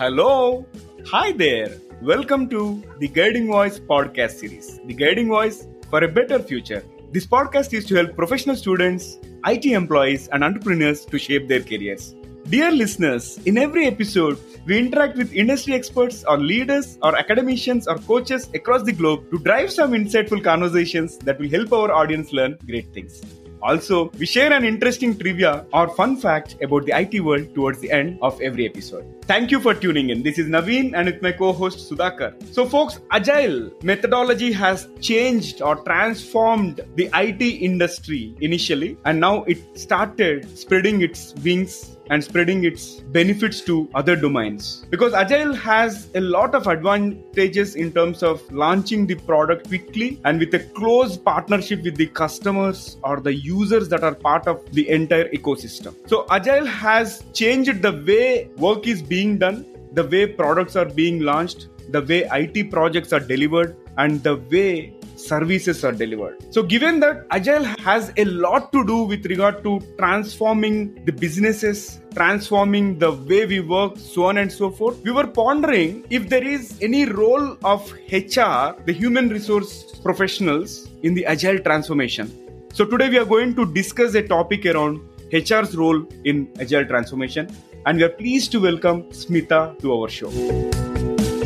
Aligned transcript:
Hello. 0.00 0.64
Hi 1.08 1.30
there. 1.32 1.72
Welcome 2.00 2.48
to 2.48 2.82
the 3.00 3.08
Guiding 3.08 3.48
Voice 3.48 3.78
podcast 3.78 4.30
series. 4.42 4.80
The 4.86 4.94
Guiding 4.94 5.28
Voice 5.28 5.68
for 5.90 6.02
a 6.02 6.08
Better 6.08 6.38
Future. 6.38 6.82
This 7.12 7.26
podcast 7.26 7.74
is 7.74 7.84
to 7.84 7.96
help 7.96 8.16
professional 8.16 8.56
students, 8.56 9.18
IT 9.44 9.66
employees, 9.66 10.26
and 10.28 10.42
entrepreneurs 10.42 11.04
to 11.04 11.18
shape 11.18 11.48
their 11.48 11.60
careers. 11.62 12.14
Dear 12.48 12.70
listeners, 12.70 13.36
in 13.44 13.58
every 13.58 13.86
episode, 13.86 14.38
we 14.64 14.78
interact 14.78 15.18
with 15.18 15.34
industry 15.34 15.74
experts 15.74 16.24
or 16.26 16.38
leaders 16.38 16.96
or 17.02 17.14
academicians 17.14 17.86
or 17.86 17.96
coaches 17.96 18.48
across 18.54 18.82
the 18.84 18.92
globe 18.92 19.30
to 19.30 19.38
drive 19.40 19.70
some 19.70 19.92
insightful 19.92 20.42
conversations 20.42 21.18
that 21.18 21.38
will 21.38 21.50
help 21.50 21.74
our 21.74 21.92
audience 21.92 22.32
learn 22.32 22.56
great 22.66 22.90
things. 22.94 23.20
Also, 23.60 24.08
we 24.18 24.24
share 24.24 24.50
an 24.50 24.64
interesting 24.64 25.18
trivia 25.18 25.66
or 25.74 25.94
fun 25.94 26.16
fact 26.16 26.56
about 26.62 26.86
the 26.86 26.98
IT 26.98 27.20
world 27.20 27.54
towards 27.54 27.80
the 27.80 27.90
end 27.90 28.18
of 28.22 28.40
every 28.40 28.64
episode. 28.64 29.19
Thank 29.30 29.52
you 29.52 29.60
for 29.60 29.74
tuning 29.74 30.10
in. 30.10 30.24
This 30.24 30.40
is 30.40 30.48
Naveen 30.48 30.92
and 30.92 31.06
with 31.06 31.22
my 31.22 31.30
co-host 31.30 31.88
Sudhakar. 31.88 32.32
So 32.52 32.66
folks, 32.66 32.98
agile 33.12 33.70
methodology 33.84 34.50
has 34.50 34.88
changed 35.00 35.62
or 35.62 35.76
transformed 35.84 36.80
the 36.96 37.08
IT 37.14 37.40
industry 37.40 38.34
initially 38.40 38.98
and 39.04 39.20
now 39.20 39.44
it 39.44 39.78
started 39.78 40.58
spreading 40.58 41.02
its 41.02 41.32
wings 41.44 41.96
and 42.10 42.22
spreading 42.22 42.64
its 42.64 43.00
benefits 43.16 43.60
to 43.62 43.88
other 43.94 44.16
domains. 44.16 44.84
Because 44.90 45.14
Agile 45.14 45.54
has 45.54 46.08
a 46.14 46.20
lot 46.20 46.54
of 46.54 46.66
advantages 46.66 47.76
in 47.76 47.92
terms 47.92 48.22
of 48.22 48.42
launching 48.52 49.06
the 49.06 49.14
product 49.14 49.68
quickly 49.68 50.20
and 50.24 50.40
with 50.40 50.52
a 50.54 50.58
close 50.58 51.16
partnership 51.16 51.84
with 51.84 51.96
the 51.96 52.08
customers 52.08 52.98
or 53.04 53.20
the 53.20 53.32
users 53.32 53.88
that 53.88 54.02
are 54.02 54.14
part 54.14 54.48
of 54.48 54.60
the 54.72 54.88
entire 54.88 55.28
ecosystem. 55.28 55.94
So 56.08 56.26
Agile 56.30 56.66
has 56.66 57.22
changed 57.32 57.80
the 57.80 57.92
way 57.92 58.50
work 58.56 58.88
is 58.88 59.02
being 59.02 59.19
done, 59.38 59.66
the 59.92 60.04
way 60.04 60.26
products 60.26 60.76
are 60.76 60.84
being 60.84 61.20
launched, 61.20 61.68
the 61.90 62.02
way 62.02 62.28
IT 62.32 62.70
projects 62.70 63.12
are 63.12 63.20
delivered, 63.20 63.76
and 63.98 64.22
the 64.22 64.36
way 64.36 64.94
services 65.16 65.84
are 65.84 65.92
delivered. 65.92 66.36
So, 66.50 66.62
given 66.62 67.00
that 67.00 67.26
Agile 67.30 67.64
has 67.64 68.12
a 68.16 68.24
lot 68.24 68.72
to 68.72 68.84
do 68.86 69.02
with 69.02 69.26
regard 69.26 69.62
to 69.64 69.80
transforming 69.98 71.04
the 71.04 71.12
businesses, 71.12 72.00
transforming 72.14 72.98
the 72.98 73.12
way 73.12 73.46
we 73.46 73.60
work, 73.60 73.98
so 73.98 74.24
on 74.24 74.38
and 74.38 74.50
so 74.50 74.70
forth, 74.70 75.00
we 75.02 75.10
were 75.10 75.26
pondering 75.26 76.04
if 76.10 76.28
there 76.28 76.46
is 76.46 76.78
any 76.80 77.04
role 77.04 77.56
of 77.64 77.92
HR, 78.10 78.80
the 78.86 78.92
human 78.92 79.28
resource 79.28 80.00
professionals, 80.02 80.88
in 81.02 81.14
the 81.14 81.24
Agile 81.26 81.58
transformation. 81.58 82.30
So, 82.72 82.84
today 82.84 83.08
we 83.10 83.18
are 83.18 83.24
going 83.24 83.54
to 83.56 83.66
discuss 83.72 84.14
a 84.14 84.22
topic 84.22 84.66
around 84.66 85.00
HR's 85.32 85.76
role 85.76 86.04
in 86.24 86.50
Agile 86.58 86.86
transformation, 86.86 87.48
and 87.86 87.98
we 87.98 88.04
are 88.04 88.10
pleased 88.10 88.52
to 88.52 88.60
welcome 88.60 89.04
Smitha 89.04 89.78
to 89.80 89.92
our 89.94 90.08
show. 90.08 90.89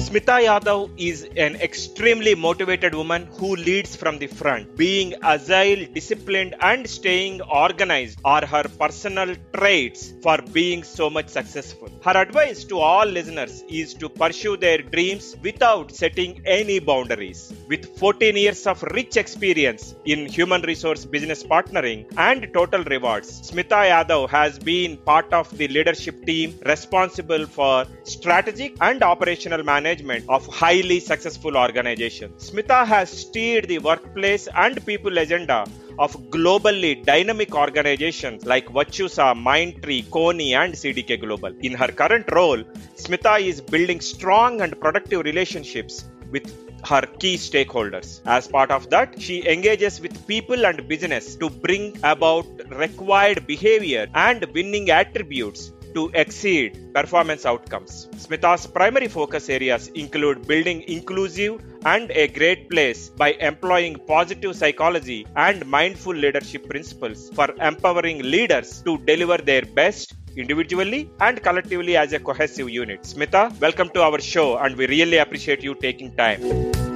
Smitha 0.05 0.37
Yadav 0.47 0.91
is 0.99 1.27
an 1.45 1.55
extremely 1.67 2.35
motivated 2.35 2.95
woman 2.95 3.27
who 3.39 3.57
leads 3.57 3.97
from 3.97 4.19
the 4.19 4.27
front. 4.27 4.77
Being 4.77 5.15
agile, 5.23 5.87
disciplined, 5.95 6.55
and 6.61 6.87
staying 6.89 7.41
organized 7.41 8.19
are 8.23 8.45
her 8.45 8.65
personal 8.79 9.35
traits 9.57 10.13
for 10.23 10.37
being 10.53 10.83
so 10.83 11.09
much 11.09 11.29
successful. 11.29 11.89
Her 12.05 12.19
advice 12.19 12.65
to 12.65 12.81
all 12.81 13.07
listeners 13.07 13.65
is 13.67 13.95
to 13.95 14.11
pursue 14.11 14.59
their 14.59 14.83
dreams 14.83 15.37
without 15.43 15.91
setting 15.91 16.43
any 16.45 16.81
boundaries. 16.81 17.51
With 17.67 17.97
14 17.99 18.37
years 18.37 18.67
of 18.67 18.83
rich 18.83 19.17
experience 19.17 19.95
in 20.05 20.27
human 20.27 20.61
resource 20.63 21.07
business 21.07 21.43
partnering 21.43 22.05
and 22.19 22.47
total 22.53 22.85
rewards, 22.85 23.51
Smitha 23.51 23.81
Yadav 23.93 24.29
has 24.29 24.59
been 24.59 24.99
part 24.99 25.33
of 25.33 25.57
the 25.57 25.69
leadership 25.69 26.27
team 26.27 26.61
responsible 26.67 27.47
for 27.47 27.87
strategic 28.03 28.77
and 28.83 29.03
operational 29.03 29.63
management 29.63 29.94
management 30.03 30.25
of 30.29 30.47
highly 30.47 31.01
successful 31.01 31.57
organizations. 31.57 32.51
Smitha 32.51 32.87
has 32.87 33.11
steered 33.11 33.69
the 33.69 33.79
workplace 33.79 34.49
and 34.55 34.85
people 34.87 35.19
agenda 35.19 35.67
of 35.99 36.13
globally 36.31 37.05
dynamic 37.05 37.55
organizations 37.55 38.45
like 38.45 38.67
Virtusa, 38.67 39.35
Mindtree, 39.35 40.05
Kony, 40.07 40.53
and 40.55 40.75
CDK 40.75 41.21
Global. 41.21 41.55
In 41.61 41.75
her 41.75 41.89
current 41.89 42.27
role, 42.33 42.63
Smitha 42.97 43.41
is 43.41 43.61
building 43.61 44.01
strong 44.01 44.61
and 44.61 44.79
productive 44.81 45.25
relationships 45.25 46.05
with 46.31 46.53
her 46.85 47.03
key 47.19 47.37
stakeholders. 47.37 48.21
As 48.27 48.49
part 48.49 48.71
of 48.71 48.91
that, 48.91 49.21
she 49.21 49.47
engages 49.49 50.01
with 50.01 50.27
people 50.27 50.67
and 50.67 50.87
business 50.89 51.37
to 51.37 51.49
bring 51.49 51.97
about 52.03 52.47
required 52.71 53.47
behavior 53.47 54.07
and 54.15 54.45
winning 54.53 54.91
attributes 54.91 55.73
to 55.95 56.11
exceed 56.15 56.93
performance 56.95 57.47
outcomes. 57.47 58.09
Smitha's 58.17 58.67
primary 58.67 59.09
focus 59.09 59.49
areas 59.49 59.89
include 59.89 60.47
building 60.47 60.83
inclusive 60.89 61.63
and 61.85 62.11
a 62.11 62.29
great 62.29 62.69
place 62.71 63.09
by 63.11 63.33
employing 63.51 63.97
positive 64.07 64.57
psychology 64.57 65.27
and 65.37 65.65
mindful 65.67 66.15
leadership 66.15 66.69
principles 66.69 67.31
for 67.31 67.49
empowering 67.61 68.23
leaders 68.23 68.83
to 68.83 68.99
deliver 68.99 69.39
their 69.39 69.63
best 69.63 70.15
individually 70.37 71.11
and 71.21 71.43
collectively 71.43 71.97
as 71.97 72.13
a 72.13 72.19
cohesive 72.19 72.69
unit. 72.69 73.03
Smitha, 73.03 73.59
welcome 73.61 73.89
to 73.91 74.03
our 74.03 74.21
show 74.21 74.57
and 74.59 74.77
we 74.77 74.87
really 74.87 75.19
appreciate 75.19 75.63
you 75.63 75.75
taking 75.75 76.15
time. 76.17 76.94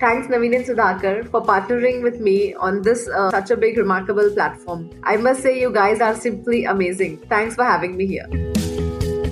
Thanks, 0.00 0.28
Naveen 0.28 0.54
and 0.54 0.64
Sudhakar, 0.64 1.28
for 1.28 1.42
partnering 1.42 2.02
with 2.04 2.20
me 2.20 2.54
on 2.54 2.82
this 2.82 3.08
uh, 3.08 3.30
such 3.32 3.50
a 3.50 3.56
big, 3.56 3.76
remarkable 3.76 4.30
platform. 4.30 4.90
I 5.02 5.16
must 5.16 5.42
say, 5.42 5.58
you 5.60 5.72
guys 5.72 6.00
are 6.00 6.14
simply 6.14 6.64
amazing. 6.66 7.18
Thanks 7.28 7.56
for 7.56 7.64
having 7.64 7.96
me 7.96 8.06
here. 8.06 8.26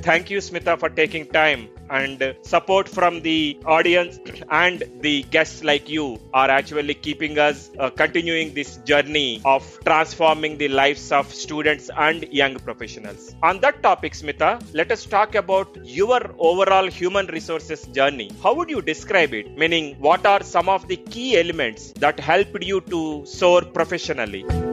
Thank 0.02 0.28
you, 0.28 0.38
Smitha, 0.38 0.78
for 0.78 0.88
taking 0.88 1.26
time 1.26 1.68
and 1.90 2.34
support 2.42 2.88
from 2.88 3.22
the 3.22 3.58
audience 3.64 4.18
and 4.50 4.82
the 5.00 5.22
guests 5.24 5.62
like 5.64 5.88
you 5.88 6.18
are 6.32 6.50
actually 6.50 6.94
keeping 6.94 7.38
us 7.38 7.70
uh, 7.78 7.90
continuing 7.90 8.54
this 8.54 8.76
journey 8.78 9.40
of 9.44 9.62
transforming 9.84 10.58
the 10.58 10.68
lives 10.68 11.12
of 11.12 11.32
students 11.32 11.90
and 11.96 12.22
young 12.32 12.54
professionals. 12.56 13.34
On 13.42 13.60
that 13.60 13.82
topic, 13.82 14.12
Smitha, 14.12 14.62
let 14.74 14.90
us 14.92 15.04
talk 15.04 15.34
about 15.34 15.76
your 15.84 16.20
overall 16.38 16.86
human 16.86 17.26
resources 17.26 17.84
journey. 17.86 18.30
How 18.42 18.54
would 18.54 18.70
you 18.70 18.82
describe 18.82 19.34
it? 19.34 19.56
Meaning, 19.56 19.96
what 19.98 20.26
are 20.26 20.42
some 20.42 20.68
of 20.68 20.88
the 20.88 20.96
key 20.96 21.36
elements 21.38 21.92
that 21.98 22.18
helped 22.18 22.62
you 22.62 22.80
to 22.82 23.24
soar 23.26 23.62
professionally? 23.62 24.65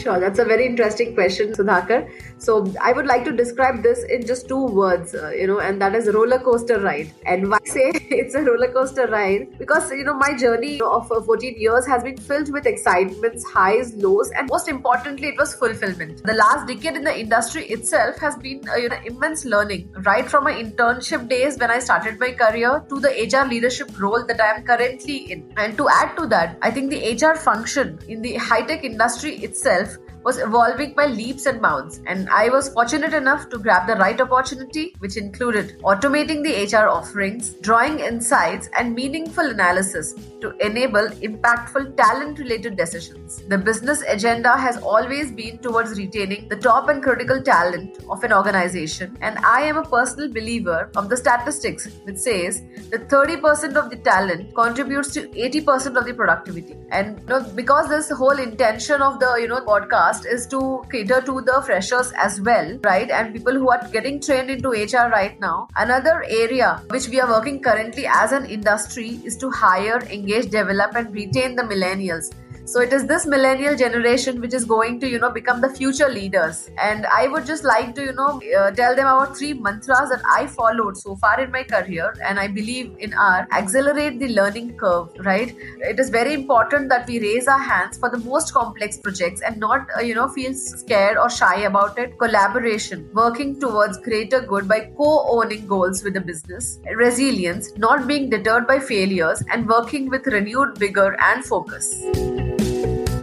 Sure, 0.00 0.18
that's 0.18 0.38
a 0.38 0.44
very 0.44 0.64
interesting 0.66 1.14
question, 1.14 1.52
Sudhakar. 1.52 2.10
So 2.38 2.72
I 2.80 2.92
would 2.92 3.06
like 3.06 3.24
to 3.24 3.32
describe 3.32 3.82
this 3.82 4.02
in 4.04 4.26
just 4.26 4.48
two 4.48 4.66
words, 4.66 5.14
uh, 5.14 5.30
you 5.30 5.46
know, 5.46 5.60
and 5.60 5.80
that 5.82 5.94
is 5.94 6.08
roller 6.08 6.38
coaster 6.38 6.80
ride. 6.80 7.12
And 7.26 7.50
why 7.50 7.58
say 7.66 7.90
it's 7.94 8.34
a 8.34 8.40
roller 8.40 8.72
coaster 8.72 9.06
ride? 9.08 9.58
Because 9.58 9.90
you 9.90 10.04
know 10.04 10.14
my 10.14 10.34
journey 10.36 10.80
of 10.80 11.12
uh, 11.12 11.20
14 11.20 11.54
years 11.58 11.86
has 11.86 12.02
been 12.02 12.16
filled 12.16 12.50
with 12.50 12.64
excitements, 12.64 13.44
highs, 13.44 13.92
lows, 13.94 14.30
and 14.30 14.48
most 14.48 14.68
importantly, 14.68 15.28
it 15.28 15.38
was 15.38 15.54
fulfillment. 15.54 16.22
The 16.24 16.32
last 16.34 16.66
decade 16.66 16.96
in 16.96 17.04
the 17.04 17.18
industry 17.18 17.66
itself 17.66 18.16
has 18.18 18.36
been 18.36 18.62
uh, 18.70 18.76
you 18.76 18.88
know 18.88 18.98
immense 19.04 19.44
learning, 19.44 19.92
right 20.06 20.26
from 20.28 20.44
my 20.44 20.54
internship 20.54 21.28
days 21.28 21.58
when 21.58 21.70
I 21.70 21.78
started 21.78 22.18
my 22.18 22.32
career 22.32 22.84
to 22.88 23.00
the 23.00 23.10
HR 23.10 23.46
leadership 23.46 24.00
role 24.00 24.24
that 24.26 24.40
I 24.40 24.54
am 24.54 24.62
currently 24.62 25.30
in. 25.30 25.52
And 25.58 25.76
to 25.76 25.88
add 25.90 26.16
to 26.16 26.26
that, 26.28 26.58
I 26.62 26.70
think 26.70 26.90
the 26.90 27.02
HR 27.14 27.36
function 27.36 27.98
in 28.08 28.22
the 28.22 28.36
high 28.36 28.62
tech 28.62 28.82
industry 28.84 29.36
itself 29.36 29.90
was 30.24 30.38
evolving 30.38 30.94
by 30.94 31.06
leaps 31.06 31.46
and 31.46 31.60
bounds, 31.62 32.00
and 32.06 32.28
I 32.28 32.48
was 32.48 32.68
fortunate 32.68 33.14
enough 33.14 33.48
to 33.50 33.58
grab 33.58 33.86
the 33.86 33.96
right 33.96 34.20
opportunity, 34.20 34.94
which 34.98 35.16
included 35.16 35.78
automating 35.80 36.42
the 36.42 36.76
HR 36.76 36.88
offerings, 36.88 37.54
drawing 37.54 38.00
insights, 38.00 38.68
and 38.78 38.94
meaningful 38.94 39.46
analysis 39.46 40.14
to 40.40 40.50
enable 40.58 41.08
impactful 41.28 41.96
talent 41.96 42.38
related 42.38 42.76
decisions. 42.76 43.42
The 43.48 43.58
business 43.58 44.02
agenda 44.02 44.56
has 44.56 44.76
always 44.78 45.30
been 45.30 45.58
towards 45.58 45.98
retaining 45.98 46.48
the 46.48 46.56
top 46.56 46.88
and 46.88 47.02
critical 47.02 47.42
talent 47.42 47.98
of 48.08 48.22
an 48.24 48.32
organization, 48.32 49.16
and 49.20 49.38
I 49.38 49.62
am 49.62 49.76
a 49.76 49.88
personal 49.88 50.32
believer 50.32 50.90
of 50.96 51.08
the 51.08 51.16
statistics 51.16 51.88
which 52.04 52.16
says 52.16 52.62
that 52.90 53.08
30% 53.08 53.76
of 53.76 53.90
the 53.90 53.96
talent 53.96 54.54
contributes 54.54 55.12
to 55.14 55.28
80% 55.28 55.96
of 55.96 56.04
the 56.04 56.14
productivity. 56.14 56.76
And 56.90 57.20
you 57.20 57.26
know, 57.26 57.40
because 57.54 57.88
this 57.88 58.10
whole 58.10 58.38
intention 58.38 59.00
of 59.00 59.18
the 59.20 59.36
you 59.40 59.48
know 59.48 59.60
podcast 59.60 60.09
is 60.26 60.46
to 60.48 60.82
cater 60.90 61.20
to 61.20 61.40
the 61.40 61.62
freshers 61.64 62.12
as 62.16 62.40
well, 62.40 62.78
right? 62.84 63.10
And 63.10 63.32
people 63.32 63.54
who 63.54 63.70
are 63.70 63.88
getting 63.92 64.20
trained 64.20 64.50
into 64.50 64.70
HR 64.70 65.08
right 65.10 65.38
now. 65.40 65.68
Another 65.76 66.24
area 66.28 66.82
which 66.90 67.08
we 67.08 67.20
are 67.20 67.28
working 67.28 67.62
currently 67.62 68.06
as 68.06 68.32
an 68.32 68.46
industry 68.46 69.20
is 69.24 69.36
to 69.38 69.50
hire, 69.50 70.00
engage, 70.10 70.50
develop, 70.50 70.96
and 70.96 71.14
retain 71.14 71.56
the 71.56 71.62
millennials 71.62 72.34
So 72.70 72.80
it 72.80 72.92
is 72.92 73.04
this 73.04 73.26
millennial 73.26 73.74
generation 73.76 74.40
which 74.40 74.54
is 74.54 74.64
going 74.64 75.00
to, 75.00 75.08
you 75.08 75.18
know, 75.18 75.28
become 75.28 75.60
the 75.60 75.68
future 75.68 76.08
leaders. 76.08 76.70
And 76.78 77.04
I 77.06 77.26
would 77.26 77.44
just 77.44 77.64
like 77.64 77.96
to, 77.96 78.04
you 78.04 78.12
know, 78.12 78.40
uh, 78.56 78.70
tell 78.70 78.94
them 78.94 79.08
about 79.08 79.36
three 79.36 79.54
mantras 79.54 80.10
that 80.10 80.22
I 80.24 80.46
followed 80.46 80.96
so 80.96 81.16
far 81.16 81.40
in 81.40 81.50
my 81.50 81.64
career 81.64 82.14
and 82.24 82.38
I 82.38 82.46
believe 82.46 82.94
in 83.00 83.12
are 83.14 83.48
accelerate 83.50 84.20
the 84.20 84.28
learning 84.28 84.76
curve, 84.76 85.08
right? 85.24 85.52
It 85.80 85.98
is 85.98 86.10
very 86.10 86.32
important 86.32 86.90
that 86.90 87.08
we 87.08 87.18
raise 87.18 87.48
our 87.48 87.58
hands 87.58 87.98
for 87.98 88.08
the 88.08 88.18
most 88.18 88.54
complex 88.54 88.98
projects 88.98 89.40
and 89.40 89.58
not, 89.58 89.88
uh, 89.98 90.02
you 90.02 90.14
know, 90.14 90.28
feel 90.28 90.54
scared 90.54 91.18
or 91.18 91.28
shy 91.28 91.62
about 91.62 91.98
it. 91.98 92.20
Collaboration, 92.20 93.10
working 93.12 93.58
towards 93.58 93.98
greater 93.98 94.42
good 94.42 94.68
by 94.68 94.92
co-owning 94.96 95.66
goals 95.66 96.04
with 96.04 96.14
the 96.14 96.20
business. 96.20 96.78
Resilience, 96.94 97.76
not 97.76 98.06
being 98.06 98.30
deterred 98.30 98.68
by 98.68 98.78
failures 98.78 99.42
and 99.50 99.68
working 99.68 100.08
with 100.08 100.24
renewed 100.28 100.78
vigor 100.78 101.16
and 101.20 101.44
focus. 101.44 102.04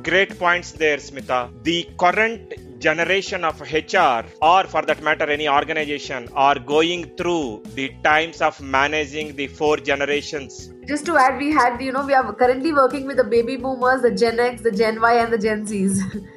Great 0.08 0.40
points 0.40 0.72
there, 0.72 0.96
Smitha. 1.06 1.52
The 1.64 1.90
current 1.98 2.54
generation 2.80 3.44
of 3.44 3.60
HR, 3.60 4.24
or 4.42 4.64
for 4.64 4.82
that 4.84 5.04
matter, 5.04 5.26
any 5.30 5.50
organization, 5.50 6.30
are 6.34 6.58
going 6.58 7.18
through 7.18 7.64
the 7.76 7.92
times 8.06 8.42
of 8.42 8.62
managing 8.62 9.36
the 9.36 9.48
four 9.48 9.76
generations. 9.76 10.72
Just 10.88 11.06
to 11.08 11.18
add, 11.18 11.38
we 11.38 11.52
had, 11.52 11.82
you 11.82 11.92
know, 11.92 12.06
we 12.06 12.14
are 12.14 12.34
currently 12.34 12.72
working 12.72 13.06
with 13.06 13.18
the 13.18 13.26
baby 13.26 13.58
boomers, 13.58 14.02
the 14.02 14.12
Gen 14.12 14.40
X, 14.40 14.62
the 14.62 14.72
Gen 14.72 15.02
Y, 15.02 15.14
and 15.16 15.34
the 15.34 15.38
Gen 15.38 15.66
Zs. 15.66 16.00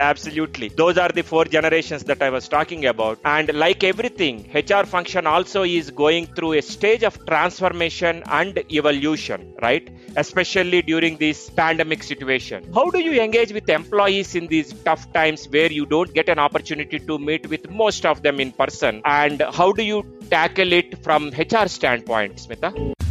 Absolutely. 0.00 0.68
Those 0.68 0.98
are 0.98 1.08
the 1.08 1.22
four 1.22 1.44
generations 1.44 2.04
that 2.04 2.20
I 2.20 2.30
was 2.30 2.48
talking 2.48 2.86
about. 2.86 3.18
And 3.24 3.52
like 3.54 3.84
everything, 3.84 4.50
HR 4.52 4.84
function 4.84 5.26
also 5.26 5.62
is 5.62 5.90
going 5.90 6.26
through 6.26 6.54
a 6.54 6.62
stage 6.62 7.04
of 7.04 7.24
transformation 7.26 8.22
and 8.26 8.58
evolution, 8.72 9.54
right? 9.62 9.88
Especially 10.16 10.82
during 10.82 11.16
this 11.16 11.48
pandemic 11.50 12.02
situation. 12.02 12.70
How 12.74 12.90
do 12.90 12.98
you 12.98 13.20
engage 13.22 13.52
with 13.52 13.68
employees 13.68 14.34
in 14.34 14.48
these 14.48 14.72
tough 14.72 15.12
times 15.12 15.48
where 15.48 15.70
you 15.70 15.86
don't 15.86 16.12
get 16.12 16.28
an 16.28 16.38
opportunity 16.38 16.98
to 16.98 17.18
meet 17.18 17.48
with 17.48 17.70
most 17.70 18.04
of 18.04 18.22
them 18.22 18.40
in 18.40 18.52
person? 18.52 19.00
And 19.04 19.42
how 19.52 19.72
do 19.72 19.82
you 19.82 20.04
tackle 20.28 20.72
it 20.72 21.02
from 21.04 21.28
HR 21.28 21.68
standpoint, 21.68 22.36
Smitha? 22.36 23.03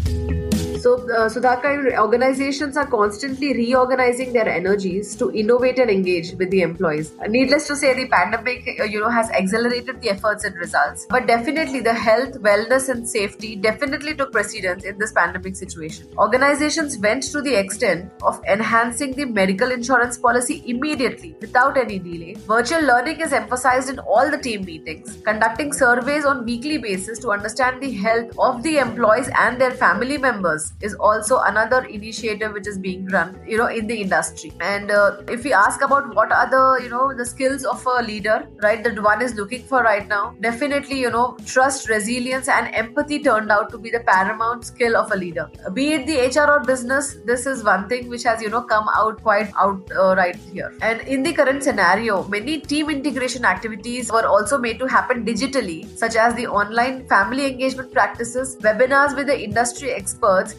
So, 0.84 0.96
uh, 0.96 1.30
Sudhakar, 1.30 1.98
organizations 1.98 2.76
are 2.76 2.86
constantly 2.86 3.54
reorganizing 3.54 4.34
their 4.34 4.50
energies 4.50 5.16
to 5.16 5.32
innovate 5.32 5.80
and 5.80 5.90
engage 5.90 6.34
with 6.34 6.50
the 6.52 6.62
employees. 6.62 7.14
Needless 7.30 7.68
to 7.68 7.78
say, 7.78 7.94
the 7.94 8.10
pandemic, 8.10 8.68
uh, 8.82 8.84
you 8.84 9.00
know, 9.00 9.10
has 9.10 9.30
accelerated 9.30 10.02
the 10.02 10.10
efforts 10.10 10.44
and 10.44 10.54
results. 10.58 11.06
But 11.10 11.26
definitely, 11.26 11.80
the 11.80 11.94
health, 11.94 12.34
wellness, 12.42 12.90
and 12.90 13.08
safety 13.08 13.56
definitely 13.56 14.14
took 14.14 14.34
precedence 14.34 14.84
in 14.84 14.98
this 14.98 15.14
pandemic 15.14 15.56
situation. 15.56 16.10
Organizations 16.18 16.98
went 16.98 17.24
to 17.32 17.42
the 17.42 17.56
extent 17.56 18.12
of 18.22 18.44
enhancing 18.44 19.14
the 19.14 19.24
medical 19.24 19.72
insurance 19.72 20.18
policy 20.18 20.66
immediately, 20.68 21.34
without 21.40 21.78
any 21.78 21.98
delay. 21.98 22.34
Virtual 22.46 22.82
learning 22.82 23.22
is 23.22 23.32
emphasized 23.32 23.90
in 23.90 24.00
all 24.00 24.30
the 24.30 24.38
team 24.50 24.66
meetings. 24.66 25.16
Conducting 25.24 25.72
surveys 25.72 26.26
on 26.26 26.44
weekly 26.44 26.78
basis 26.78 27.20
to 27.20 27.32
understand 27.32 27.82
the 27.82 27.94
health 27.94 28.38
of 28.38 28.62
the 28.64 28.80
employees 28.80 29.30
and 29.38 29.62
their 29.62 29.72
family 29.72 30.18
members 30.18 30.73
is 30.82 30.94
also 30.96 31.40
another 31.40 31.84
initiative 31.86 32.54
which 32.54 32.68
is 32.68 32.78
being 32.78 33.06
run 33.08 33.40
you 33.48 33.58
know 33.58 33.68
in 33.68 33.88
the 33.88 34.02
industry. 34.02 34.52
And 34.60 34.92
uh, 34.92 35.22
if 35.30 35.44
we 35.44 35.54
ask 35.54 35.82
about 35.82 36.14
what 36.16 36.32
are 36.32 36.50
the 36.50 36.84
you 36.84 36.90
know 36.90 37.14
the 37.16 37.26
skills 37.26 37.66
of 37.66 37.86
a 37.86 38.02
leader 38.04 38.48
right 38.62 38.84
that 38.84 39.02
one 39.02 39.22
is 39.22 39.36
looking 39.36 39.64
for 39.64 39.84
right 39.84 40.08
now 40.08 40.36
definitely 40.42 41.00
you 41.00 41.10
know 41.10 41.38
trust 41.46 41.90
resilience 41.90 42.48
and 42.48 42.74
empathy 42.76 43.20
turned 43.20 43.52
out 43.52 43.70
to 43.72 43.78
be 43.78 43.90
the 43.90 44.02
paramount 44.02 44.66
skill 44.66 44.98
of 44.98 45.12
a 45.12 45.16
leader. 45.16 45.50
Be 45.74 45.94
it 45.94 46.08
the 46.08 46.18
hr 46.28 46.50
or 46.52 46.60
business 46.62 47.18
this 47.26 47.46
is 47.46 47.64
one 47.64 47.88
thing 47.88 48.10
which 48.10 48.24
has 48.24 48.42
you 48.42 48.50
know 48.50 48.62
come 48.62 48.88
out 48.96 49.22
quite 49.22 49.52
out 49.58 49.92
uh, 49.96 50.16
right 50.16 50.36
here. 50.36 50.74
And 50.82 51.02
in 51.02 51.24
the 51.24 51.34
current 51.34 51.64
scenario 51.64 52.24
many 52.28 52.60
team 52.60 52.90
integration 52.90 53.46
activities 53.46 54.12
were 54.12 54.26
also 54.26 54.58
made 54.58 54.80
to 54.80 54.88
happen 54.88 55.26
digitally 55.26 55.98
such 55.98 56.16
as 56.16 56.36
the 56.36 56.48
online 56.48 57.06
family 57.08 57.46
engagement 57.46 57.92
practices 57.92 58.56
webinars 58.58 59.16
with 59.16 59.28
the 59.28 59.40
industry 59.44 59.92
experts 59.92 60.56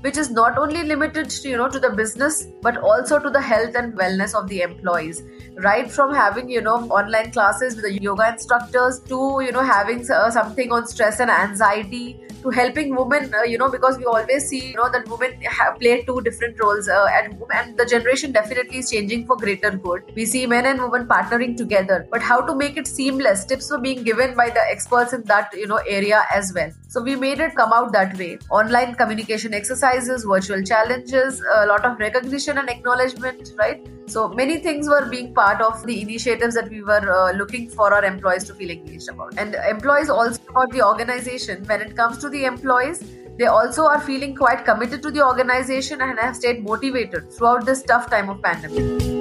which 0.00 0.16
is 0.16 0.30
not 0.30 0.58
only 0.58 0.82
limited 0.82 1.30
to 1.30 1.48
you 1.48 1.56
know 1.56 1.68
to 1.68 1.78
the 1.78 1.90
business 1.90 2.46
but 2.62 2.76
also 2.78 3.18
to 3.18 3.30
the 3.30 3.40
health 3.40 3.74
and 3.74 3.94
wellness 3.94 4.34
of 4.34 4.48
the 4.48 4.60
employees. 4.62 5.22
Right 5.56 5.90
from 5.90 6.14
having 6.14 6.50
you 6.50 6.60
know 6.60 6.76
online 7.00 7.32
classes 7.32 7.76
with 7.76 7.84
the 7.84 8.02
yoga 8.02 8.28
instructors 8.28 9.00
to 9.08 9.40
you 9.44 9.52
know 9.52 9.62
having 9.62 10.08
uh, 10.10 10.30
something 10.30 10.72
on 10.72 10.86
stress 10.86 11.20
and 11.20 11.30
anxiety 11.30 12.20
to 12.42 12.50
helping 12.50 12.94
women 12.94 13.32
uh, 13.34 13.42
you 13.42 13.58
know 13.58 13.68
because 13.68 13.98
we 13.98 14.04
always 14.04 14.48
see 14.48 14.62
you 14.68 14.74
know 14.74 14.90
that 14.90 15.08
women 15.08 15.40
have 15.42 15.78
play 15.80 16.02
two 16.04 16.20
different 16.20 16.60
roles 16.62 16.88
uh, 16.88 17.06
and 17.12 17.42
and 17.54 17.76
the 17.78 17.86
generation 17.86 18.32
definitely 18.32 18.78
is 18.78 18.90
changing 18.90 19.26
for 19.26 19.36
greater 19.36 19.70
good. 19.70 20.12
We 20.14 20.26
see 20.26 20.46
men 20.46 20.66
and 20.66 20.82
women 20.82 21.06
partnering 21.08 21.56
together 21.56 22.06
but 22.10 22.22
how 22.22 22.40
to 22.40 22.54
make 22.54 22.76
it 22.76 22.86
seamless? 22.86 23.44
Tips 23.44 23.70
were 23.70 23.78
being 23.78 24.02
given 24.02 24.34
by 24.34 24.50
the 24.50 24.64
experts 24.70 25.12
in 25.12 25.22
that 25.24 25.52
you 25.54 25.66
know 25.66 25.80
area 25.88 26.24
as 26.34 26.52
well. 26.54 26.70
So 26.88 27.02
we 27.02 27.16
made 27.16 27.40
it 27.40 27.54
come 27.54 27.72
out 27.72 27.92
that 27.92 28.16
way. 28.16 28.38
Online 28.50 28.94
communication 28.94 29.52
exercises 29.86 30.24
virtual 30.24 30.62
challenges 30.62 31.42
a 31.56 31.66
lot 31.66 31.84
of 31.84 31.98
recognition 31.98 32.58
and 32.58 32.68
acknowledgement 32.68 33.52
right 33.58 33.86
so 34.08 34.28
many 34.28 34.58
things 34.58 34.88
were 34.88 35.08
being 35.10 35.34
part 35.34 35.60
of 35.60 35.84
the 35.84 36.00
initiatives 36.00 36.54
that 36.54 36.70
we 36.70 36.80
were 36.82 37.12
uh, 37.12 37.32
looking 37.32 37.68
for 37.68 37.92
our 37.92 38.04
employees 38.04 38.44
to 38.44 38.54
feel 38.54 38.70
engaged 38.70 39.08
about. 39.08 39.36
And 39.36 39.56
employees 39.68 40.08
also 40.10 40.40
about 40.48 40.70
the 40.70 40.86
organization. 40.86 41.64
When 41.64 41.80
it 41.80 41.96
comes 41.96 42.18
to 42.18 42.28
the 42.28 42.44
employees, 42.44 43.02
they 43.36 43.46
also 43.46 43.84
are 43.86 44.00
feeling 44.00 44.36
quite 44.36 44.64
committed 44.64 45.02
to 45.02 45.10
the 45.10 45.26
organization 45.26 46.00
and 46.00 46.20
have 46.20 46.36
stayed 46.36 46.62
motivated 46.62 47.32
throughout 47.32 47.66
this 47.66 47.82
tough 47.82 48.08
time 48.08 48.28
of 48.28 48.40
pandemic. 48.40 49.15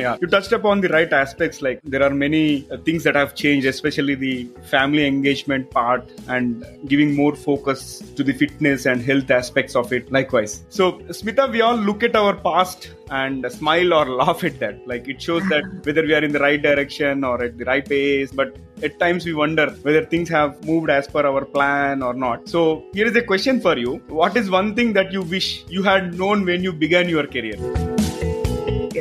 Yeah. 0.00 0.16
You 0.20 0.26
touched 0.26 0.52
upon 0.52 0.80
the 0.80 0.88
right 0.88 1.12
aspects 1.12 1.62
like 1.62 1.80
there 1.84 2.02
are 2.02 2.10
many 2.10 2.68
uh, 2.70 2.78
things 2.78 3.04
that 3.04 3.16
have 3.16 3.34
changed 3.34 3.66
especially 3.66 4.14
the 4.14 4.48
family 4.70 5.06
engagement 5.06 5.70
part 5.70 6.08
and 6.28 6.64
giving 6.86 7.14
more 7.14 7.34
focus 7.34 8.00
to 8.16 8.24
the 8.24 8.32
fitness 8.32 8.86
and 8.86 9.02
health 9.02 9.30
aspects 9.30 9.76
of 9.76 9.92
it 9.92 10.10
likewise. 10.12 10.64
So 10.68 10.92
smitha 11.18 11.50
we 11.50 11.60
all 11.60 11.76
look 11.76 12.02
at 12.02 12.16
our 12.16 12.34
past 12.34 12.90
and 13.10 13.50
smile 13.50 13.92
or 13.94 14.06
laugh 14.22 14.44
at 14.44 14.58
that. 14.60 14.86
Like 14.86 15.08
it 15.08 15.20
shows 15.20 15.42
that 15.48 15.64
whether 15.84 16.02
we 16.02 16.14
are 16.14 16.24
in 16.24 16.32
the 16.32 16.40
right 16.40 16.60
direction 16.60 17.24
or 17.24 17.42
at 17.42 17.58
the 17.58 17.64
right 17.64 17.86
pace 17.88 18.32
but 18.32 18.56
at 18.82 18.98
times 18.98 19.24
we 19.24 19.34
wonder 19.34 19.70
whether 19.82 20.04
things 20.04 20.28
have 20.28 20.64
moved 20.64 20.90
as 20.90 21.08
per 21.08 21.26
our 21.26 21.44
plan 21.44 22.02
or 22.02 22.14
not. 22.14 22.48
So 22.48 22.84
here 22.92 23.06
is 23.06 23.16
a 23.16 23.22
question 23.22 23.60
for 23.60 23.76
you. 23.76 23.96
What 24.08 24.36
is 24.36 24.50
one 24.50 24.74
thing 24.74 24.92
that 24.92 25.12
you 25.12 25.22
wish 25.22 25.64
you 25.68 25.82
had 25.82 26.14
known 26.18 26.44
when 26.44 26.62
you 26.62 26.72
began 26.72 27.08
your 27.08 27.26
career 27.26 27.87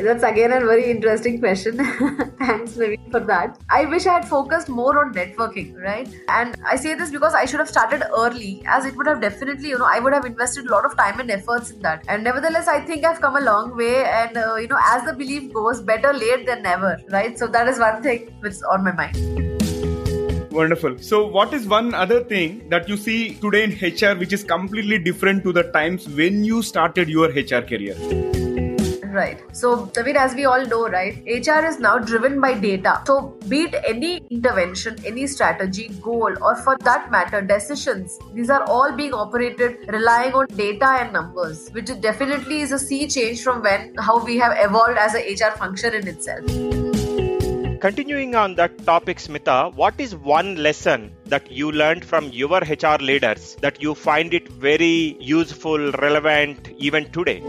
that's 0.01 0.23
again 0.23 0.51
a 0.51 0.59
very 0.59 0.89
interesting 0.89 1.39
question. 1.39 1.77
Thanks, 2.39 2.73
Naveen, 2.73 3.11
for 3.11 3.19
that. 3.21 3.57
I 3.69 3.85
wish 3.85 4.05
I 4.05 4.13
had 4.13 4.27
focused 4.27 4.69
more 4.69 4.97
on 4.99 5.13
networking, 5.13 5.75
right? 5.81 6.07
And 6.29 6.55
I 6.65 6.75
say 6.75 6.93
this 6.93 7.11
because 7.11 7.33
I 7.33 7.45
should 7.45 7.59
have 7.59 7.69
started 7.69 8.03
early, 8.17 8.63
as 8.65 8.85
it 8.85 8.95
would 8.95 9.07
have 9.07 9.21
definitely, 9.21 9.69
you 9.69 9.77
know, 9.77 9.87
I 9.89 9.99
would 9.99 10.13
have 10.13 10.25
invested 10.25 10.65
a 10.65 10.71
lot 10.71 10.85
of 10.85 10.97
time 10.97 11.19
and 11.19 11.29
efforts 11.31 11.71
in 11.71 11.81
that. 11.81 12.03
And 12.07 12.23
nevertheless, 12.23 12.67
I 12.67 12.81
think 12.81 13.05
I've 13.05 13.21
come 13.21 13.35
a 13.35 13.41
long 13.41 13.75
way. 13.75 14.03
And, 14.05 14.37
uh, 14.37 14.55
you 14.55 14.67
know, 14.67 14.79
as 14.93 15.05
the 15.05 15.13
belief 15.13 15.53
goes, 15.53 15.81
better 15.81 16.13
late 16.13 16.45
than 16.45 16.63
never, 16.63 16.99
right? 17.09 17.37
So 17.37 17.47
that 17.47 17.67
is 17.67 17.79
one 17.79 18.01
thing 18.01 18.33
which 18.39 18.53
is 18.53 18.63
on 18.63 18.83
my 18.83 18.91
mind. 18.91 19.47
Wonderful. 20.51 20.97
So, 20.97 21.27
what 21.27 21.53
is 21.53 21.67
one 21.67 21.93
other 21.93 22.23
thing 22.23 22.67
that 22.69 22.89
you 22.89 22.97
see 22.97 23.35
today 23.35 23.63
in 23.63 23.71
HR 23.73 24.17
which 24.17 24.33
is 24.33 24.43
completely 24.43 24.97
different 24.97 25.43
to 25.43 25.53
the 25.53 25.63
times 25.71 26.09
when 26.09 26.43
you 26.43 26.63
started 26.63 27.09
your 27.09 27.27
HR 27.29 27.61
career? 27.61 28.46
Right. 29.17 29.39
So, 29.51 29.87
Tavir, 29.87 30.15
as 30.15 30.35
we 30.35 30.45
all 30.45 30.63
know, 30.67 30.87
right, 30.87 31.15
HR 31.25 31.65
is 31.65 31.79
now 31.79 31.97
driven 31.97 32.39
by 32.39 32.53
data. 32.53 33.01
So, 33.07 33.35
be 33.47 33.61
it 33.61 33.75
any 33.83 34.17
intervention, 34.29 34.95
any 35.03 35.25
strategy, 35.25 35.87
goal, 36.01 36.35
or 36.39 36.55
for 36.57 36.77
that 36.81 37.09
matter, 37.09 37.41
decisions, 37.41 38.19
these 38.35 38.51
are 38.51 38.63
all 38.65 38.91
being 38.91 39.13
operated 39.13 39.79
relying 39.87 40.33
on 40.33 40.45
data 40.55 40.89
and 40.99 41.13
numbers, 41.13 41.69
which 41.71 41.89
definitely 41.99 42.61
is 42.61 42.71
a 42.71 42.77
sea 42.77 43.07
change 43.07 43.41
from 43.41 43.63
when 43.63 43.95
how 43.95 44.23
we 44.23 44.37
have 44.37 44.53
evolved 44.57 44.99
as 44.99 45.15
a 45.15 45.23
HR 45.33 45.57
function 45.57 45.95
in 45.95 46.07
itself. 46.07 46.45
Continuing 47.81 48.35
on 48.35 48.53
that 48.55 48.77
topic, 48.85 49.17
Smitha, 49.17 49.73
what 49.75 49.99
is 49.99 50.15
one 50.15 50.55
lesson 50.57 51.11
that 51.25 51.51
you 51.51 51.71
learned 51.71 52.05
from 52.05 52.29
your 52.29 52.59
HR 52.59 52.97
leaders 53.01 53.55
that 53.61 53.81
you 53.81 53.95
find 53.95 54.33
it 54.33 54.47
very 54.49 55.17
useful, 55.19 55.91
relevant 55.93 56.69
even 56.77 57.11
today? 57.11 57.41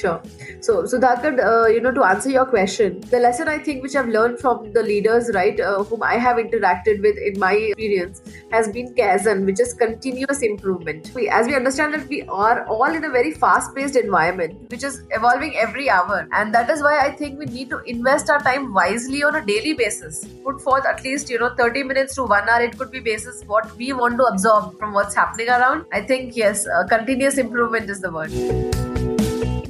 Sure. 0.00 0.22
So, 0.60 0.84
Sudhakar, 0.84 1.38
uh, 1.44 1.66
you 1.68 1.80
know, 1.80 1.92
to 1.92 2.02
answer 2.02 2.30
your 2.30 2.46
question, 2.46 3.00
the 3.10 3.18
lesson 3.18 3.48
I 3.48 3.58
think 3.58 3.82
which 3.82 3.94
I've 3.94 4.08
learned 4.08 4.38
from 4.38 4.72
the 4.72 4.82
leaders, 4.82 5.30
right, 5.34 5.60
uh, 5.60 5.84
whom 5.84 6.02
I 6.02 6.14
have 6.14 6.38
interacted 6.38 7.02
with 7.02 7.18
in 7.18 7.38
my 7.38 7.52
experience, 7.52 8.22
has 8.50 8.68
been 8.68 8.94
Kaizen, 8.94 9.44
which 9.44 9.60
is 9.60 9.74
continuous 9.74 10.40
improvement. 10.42 11.10
We, 11.14 11.28
as 11.28 11.46
we 11.46 11.54
understand 11.54 11.92
that 11.94 12.08
we 12.08 12.22
are 12.22 12.64
all 12.66 12.94
in 13.00 13.04
a 13.04 13.10
very 13.10 13.32
fast-paced 13.32 13.96
environment, 13.96 14.70
which 14.70 14.84
is 14.84 15.02
evolving 15.10 15.56
every 15.56 15.90
hour, 15.90 16.26
and 16.32 16.54
that 16.54 16.70
is 16.70 16.82
why 16.82 16.98
I 17.00 17.10
think 17.10 17.38
we 17.38 17.46
need 17.46 17.68
to 17.70 17.80
invest 17.80 18.30
our 18.30 18.40
time 18.42 18.72
wisely 18.72 19.22
on 19.22 19.36
a 19.36 19.44
daily 19.44 19.74
basis. 19.74 20.24
Put 20.44 20.62
forth 20.62 20.86
at 20.86 21.04
least 21.04 21.28
you 21.28 21.38
know 21.38 21.54
30 21.56 21.82
minutes 21.82 22.14
to 22.14 22.24
one 22.24 22.48
hour. 22.48 22.62
It 22.62 22.78
could 22.78 22.90
be 22.90 23.00
basis 23.00 23.42
what 23.44 23.76
we 23.76 23.92
want 23.92 24.16
to 24.16 24.24
absorb 24.24 24.78
from 24.78 24.94
what's 24.94 25.14
happening 25.14 25.48
around. 25.48 25.84
I 25.92 26.00
think 26.00 26.36
yes, 26.36 26.66
uh, 26.66 26.86
continuous 26.88 27.36
improvement 27.36 27.90
is 27.90 28.00
the 28.00 28.10
word. 28.10 28.89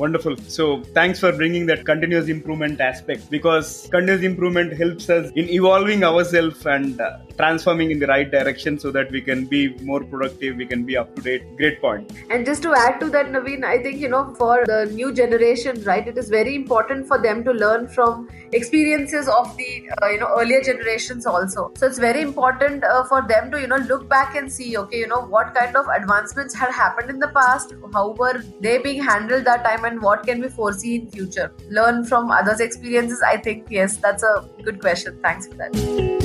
Wonderful. 0.01 0.35
So 0.49 0.83
thanks 0.99 1.21
for 1.21 1.31
bringing 1.31 1.67
that 1.67 1.85
continuous 1.85 2.29
improvement 2.29 2.81
aspect 2.81 3.31
because 3.31 3.87
continuous 3.91 4.23
improvement 4.23 4.73
helps 4.73 5.11
us 5.11 5.31
in 5.37 5.51
evolving 5.51 6.03
ourselves 6.05 6.65
and 6.65 6.99
uh, 6.99 7.19
transforming 7.37 7.91
in 7.91 7.99
the 7.99 8.07
right 8.07 8.31
direction 8.31 8.79
so 8.79 8.91
that 8.93 9.11
we 9.11 9.21
can 9.21 9.45
be 9.45 9.69
more 9.91 10.03
productive, 10.03 10.57
we 10.57 10.65
can 10.65 10.85
be 10.85 10.97
up 10.97 11.15
to 11.17 11.23
date. 11.23 11.43
Great 11.59 11.83
point. 11.83 12.11
And 12.31 12.47
just 12.47 12.63
to 12.63 12.73
add 12.75 12.99
to 13.01 13.11
that, 13.11 13.27
Naveen, 13.27 13.63
I 13.63 13.83
think, 13.83 13.99
you 13.99 14.09
know, 14.09 14.35
for 14.39 14.65
the 14.65 14.87
new 14.87 15.13
generation, 15.13 15.83
right, 15.85 16.09
it 16.09 16.17
is 16.17 16.31
very 16.31 16.55
important 16.55 17.07
for 17.07 17.19
them 17.19 17.45
to 17.45 17.53
learn 17.53 17.87
from 17.89 18.29
experiences 18.53 19.29
of 19.29 19.55
the, 19.59 19.91
uh, 20.03 20.09
you 20.09 20.19
know, 20.19 20.31
earlier 20.39 20.63
generations 20.63 21.27
also. 21.27 21.73
So 21.77 21.87
it's 21.87 21.99
very 21.99 22.23
important 22.23 22.85
uh, 22.85 23.05
for 23.05 23.21
them 23.29 23.51
to, 23.51 23.61
you 23.61 23.67
know, 23.67 23.77
look 23.77 24.09
back 24.09 24.35
and 24.35 24.51
see, 24.51 24.79
okay, 24.79 24.99
you 24.99 25.09
know, 25.09 25.21
what 25.21 25.55
kind 25.55 25.77
of 25.77 25.87
advancements 25.89 26.55
had 26.55 26.73
happened 26.73 27.11
in 27.11 27.19
the 27.19 27.29
past, 27.29 27.75
how 27.93 28.13
were 28.13 28.43
they 28.61 28.79
being 28.79 29.03
handled 29.03 29.45
that 29.45 29.63
time, 29.63 29.85
and 29.91 30.01
what 30.01 30.25
can 30.25 30.41
we 30.41 30.49
foresee 30.49 30.97
in 30.97 31.11
future. 31.11 31.53
Learn 31.69 32.05
from 32.05 32.31
others' 32.31 32.61
experiences. 32.61 33.23
I 33.27 33.37
think, 33.37 33.67
yes, 33.71 33.97
that's 33.97 34.23
a 34.23 34.49
good 34.63 34.81
question. 34.81 35.19
Thanks 35.23 35.47
for 35.47 35.55
that 35.55 36.21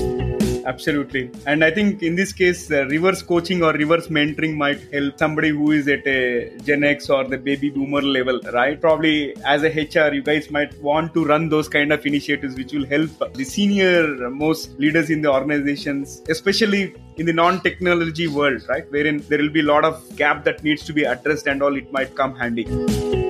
absolutely 0.71 1.23
and 1.45 1.63
i 1.63 1.69
think 1.69 2.01
in 2.01 2.15
this 2.15 2.31
case 2.33 2.71
uh, 2.71 2.85
reverse 2.87 3.21
coaching 3.21 3.63
or 3.63 3.71
reverse 3.73 4.07
mentoring 4.07 4.55
might 4.55 4.81
help 4.91 5.17
somebody 5.17 5.49
who 5.49 5.71
is 5.71 5.87
at 5.87 6.05
a 6.07 6.57
gen 6.67 6.83
x 6.83 7.09
or 7.09 7.23
the 7.23 7.37
baby 7.37 7.69
boomer 7.69 8.01
level 8.01 8.39
right 8.53 8.81
probably 8.81 9.35
as 9.45 9.63
a 9.63 9.71
hr 9.85 10.13
you 10.13 10.23
guys 10.23 10.49
might 10.49 10.73
want 10.81 11.13
to 11.13 11.23
run 11.25 11.49
those 11.49 11.69
kind 11.69 11.91
of 11.93 12.05
initiatives 12.05 12.55
which 12.55 12.73
will 12.73 12.87
help 12.95 13.11
the 13.33 13.43
senior 13.43 14.29
most 14.29 14.71
leaders 14.79 15.09
in 15.09 15.21
the 15.21 15.31
organizations 15.31 16.21
especially 16.29 16.95
in 17.17 17.25
the 17.25 17.33
non-technology 17.33 18.27
world 18.27 18.61
right 18.67 18.91
wherein 18.91 19.23
there 19.29 19.39
will 19.39 19.55
be 19.59 19.61
a 19.61 19.69
lot 19.73 19.85
of 19.85 20.03
gap 20.15 20.43
that 20.43 20.63
needs 20.63 20.83
to 20.83 20.93
be 20.93 21.03
addressed 21.03 21.47
and 21.47 21.61
all 21.61 21.75
it 21.75 21.91
might 21.91 22.15
come 22.15 22.35
handy 22.35 23.24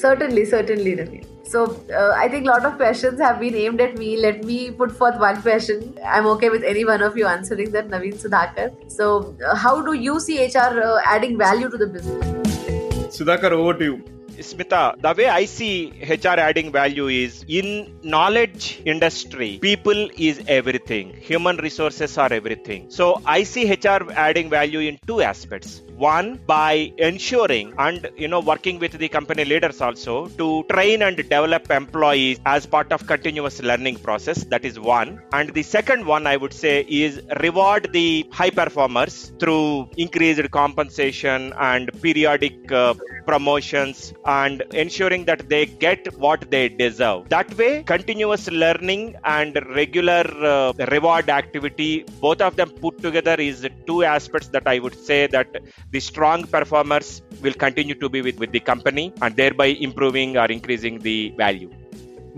certainly 0.00 0.44
certainly 0.44 0.94
Ravi. 0.94 1.22
So 1.42 1.64
uh, 1.98 2.12
I 2.16 2.28
think 2.28 2.46
a 2.46 2.50
lot 2.50 2.64
of 2.66 2.76
questions 2.76 3.20
have 3.20 3.40
been 3.40 3.54
aimed 3.54 3.80
at 3.80 3.96
me. 3.96 4.16
Let 4.16 4.44
me 4.44 4.70
put 4.70 4.92
forth 4.92 5.18
one 5.18 5.40
question. 5.40 5.98
I'm 6.04 6.26
okay 6.34 6.50
with 6.50 6.62
any 6.62 6.84
one 6.84 7.02
of 7.02 7.16
you 7.16 7.26
answering 7.26 7.70
that, 7.72 7.88
Naveen 7.88 8.20
Sudhakar. 8.24 8.68
So 8.90 9.34
uh, 9.46 9.54
how 9.54 9.80
do 9.80 9.94
you 9.94 10.20
see 10.20 10.44
HR 10.44 10.82
uh, 10.82 11.00
adding 11.04 11.38
value 11.38 11.70
to 11.70 11.78
the 11.78 11.86
business? 11.86 13.18
Sudhakar, 13.18 13.52
over 13.52 13.74
to 13.74 13.84
you. 13.84 14.17
Smitha, 14.38 15.00
the 15.00 15.14
way 15.16 15.26
I 15.28 15.44
see 15.46 15.92
HR 16.02 16.38
adding 16.48 16.70
value 16.70 17.08
is 17.08 17.44
in 17.48 17.98
knowledge 18.02 18.80
industry, 18.84 19.58
people 19.60 20.08
is 20.16 20.40
everything. 20.46 21.14
Human 21.14 21.56
resources 21.56 22.16
are 22.18 22.32
everything. 22.32 22.90
So 22.90 23.20
I 23.26 23.42
see 23.42 23.70
HR 23.72 24.10
adding 24.12 24.48
value 24.50 24.80
in 24.80 24.98
two 25.06 25.20
aspects. 25.22 25.82
One, 25.96 26.36
by 26.46 26.92
ensuring 26.98 27.74
and 27.76 28.08
you 28.16 28.28
know 28.28 28.38
working 28.38 28.78
with 28.78 28.92
the 28.92 29.08
company 29.08 29.44
leaders 29.44 29.80
also 29.80 30.28
to 30.28 30.62
train 30.70 31.02
and 31.02 31.16
develop 31.16 31.68
employees 31.72 32.38
as 32.46 32.66
part 32.66 32.92
of 32.92 33.04
continuous 33.08 33.60
learning 33.60 33.96
process. 33.96 34.44
That 34.44 34.64
is 34.64 34.78
one. 34.78 35.20
And 35.32 35.52
the 35.52 35.64
second 35.64 36.06
one 36.06 36.26
I 36.28 36.36
would 36.36 36.52
say 36.52 36.82
is 36.88 37.20
reward 37.40 37.88
the 37.92 38.28
high 38.30 38.50
performers 38.50 39.32
through 39.40 39.90
increased 39.96 40.48
compensation 40.52 41.52
and 41.58 41.90
periodic 42.00 42.70
uh, 42.70 42.94
promotions 43.26 44.12
and 44.28 44.62
ensuring 44.84 45.24
that 45.24 45.48
they 45.48 45.64
get 45.84 46.06
what 46.18 46.50
they 46.50 46.68
deserve. 46.68 47.28
That 47.30 47.52
way, 47.56 47.82
continuous 47.82 48.50
learning 48.50 49.16
and 49.24 49.56
regular 49.74 50.24
uh, 50.52 50.72
reward 50.90 51.30
activity, 51.30 52.04
both 52.20 52.40
of 52.42 52.56
them 52.56 52.70
put 52.70 52.98
together, 52.98 53.36
is 53.38 53.66
two 53.86 54.04
aspects 54.04 54.48
that 54.48 54.66
I 54.66 54.78
would 54.78 54.94
say 54.94 55.26
that 55.28 55.48
the 55.90 56.00
strong 56.00 56.44
performers 56.44 57.22
will 57.42 57.54
continue 57.54 57.94
to 57.94 58.08
be 58.08 58.22
with, 58.22 58.38
with 58.38 58.52
the 58.52 58.60
company 58.60 59.12
and 59.22 59.34
thereby 59.34 59.66
improving 59.66 60.36
or 60.36 60.46
increasing 60.46 60.98
the 60.98 61.32
value. 61.36 61.70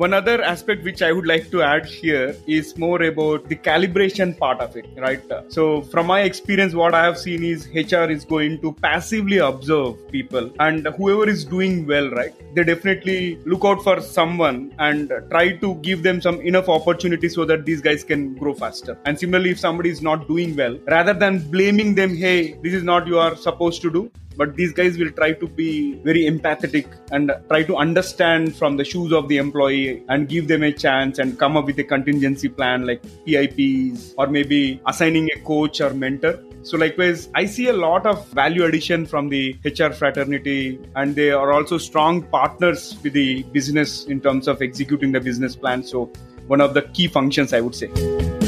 One 0.01 0.15
other 0.15 0.41
aspect 0.43 0.83
which 0.83 1.03
I 1.03 1.13
would 1.13 1.27
like 1.27 1.51
to 1.51 1.61
add 1.61 1.85
here 1.85 2.35
is 2.47 2.79
more 2.79 3.03
about 3.03 3.47
the 3.51 3.57
calibration 3.57 4.35
part 4.39 4.59
of 4.61 4.75
it, 4.75 4.87
right? 4.97 5.21
So, 5.49 5.83
from 5.83 6.07
my 6.07 6.23
experience, 6.23 6.73
what 6.73 6.95
I 6.95 7.05
have 7.05 7.19
seen 7.19 7.45
is 7.45 7.69
HR 7.75 8.11
is 8.11 8.25
going 8.25 8.63
to 8.63 8.73
passively 8.73 9.37
observe 9.49 10.11
people, 10.11 10.51
and 10.59 10.87
whoever 10.97 11.29
is 11.29 11.45
doing 11.45 11.87
well, 11.87 12.09
right? 12.13 12.33
They 12.55 12.65
definitely 12.65 13.41
look 13.45 13.67
out 13.67 13.85
for 13.85 14.01
someone 14.01 14.75
and 14.79 15.13
try 15.29 15.53
to 15.59 15.75
give 15.89 16.03
them 16.03 16.23
some 16.23 16.41
enough 16.41 16.71
opportunity 16.71 17.29
so 17.29 17.45
that 17.45 17.67
these 17.67 17.83
guys 17.83 18.03
can 18.03 18.35
grow 18.37 18.55
faster. 18.55 18.97
And 19.05 19.19
similarly, 19.19 19.51
if 19.51 19.61
somebody 19.61 19.91
is 19.91 20.01
not 20.01 20.27
doing 20.27 20.57
well, 20.57 20.79
rather 20.87 21.13
than 21.13 21.41
blaming 21.51 21.95
them, 21.95 22.17
hey, 22.17 22.55
this 22.63 22.73
is 22.73 22.85
not 22.85 23.07
you 23.07 23.19
are 23.19 23.37
supposed 23.37 23.83
to 23.83 23.91
do, 23.91 24.11
but 24.41 24.57
these 24.57 24.73
guys 24.73 24.97
will 24.97 25.11
try 25.11 25.33
to 25.33 25.47
be 25.47 25.97
very 25.97 26.23
empathetic 26.23 26.87
and 27.13 27.31
try 27.49 27.63
to 27.63 27.77
understand 27.77 28.57
from 28.57 28.79
the 28.79 28.85
shoes 28.85 29.13
of 29.13 29.29
the 29.29 29.37
employee 29.37 30.03
and 30.09 30.31
give 30.31 30.49
them 30.49 30.63
a 30.63 30.73
chance 30.73 31.19
and 31.19 31.39
come 31.39 31.59
up 31.59 31.67
with 31.67 31.79
a 31.79 31.85
contingency 31.85 32.49
plan 32.49 32.87
like 32.87 33.03
PIPs 33.27 34.15
or 34.17 34.29
maybe 34.29 34.81
assigning 34.87 35.29
a 35.37 35.39
coach 35.41 35.83
or 35.83 35.93
mentor. 35.93 36.43
So, 36.63 36.79
likewise, 36.79 37.29
I 37.35 37.45
see 37.45 37.69
a 37.69 37.75
lot 37.75 38.07
of 38.07 38.27
value 38.29 38.65
addition 38.65 39.05
from 39.05 39.29
the 39.29 39.57
HR 39.65 39.93
fraternity, 39.93 40.79
and 40.95 41.15
they 41.15 41.31
are 41.31 41.53
also 41.53 41.77
strong 41.79 42.23
partners 42.23 42.97
with 43.03 43.15
the 43.15 43.43
business 43.45 44.05
in 44.07 44.21
terms 44.21 44.49
of 44.49 44.61
executing 44.63 45.13
the 45.13 45.21
business 45.21 45.57
plan. 45.57 45.83
So, 45.83 46.11
one 46.47 46.61
of 46.61 46.75
the 46.75 46.83
key 46.83 47.09
functions, 47.09 47.53
I 47.55 47.61
would 47.61 47.75
say. 47.75 48.40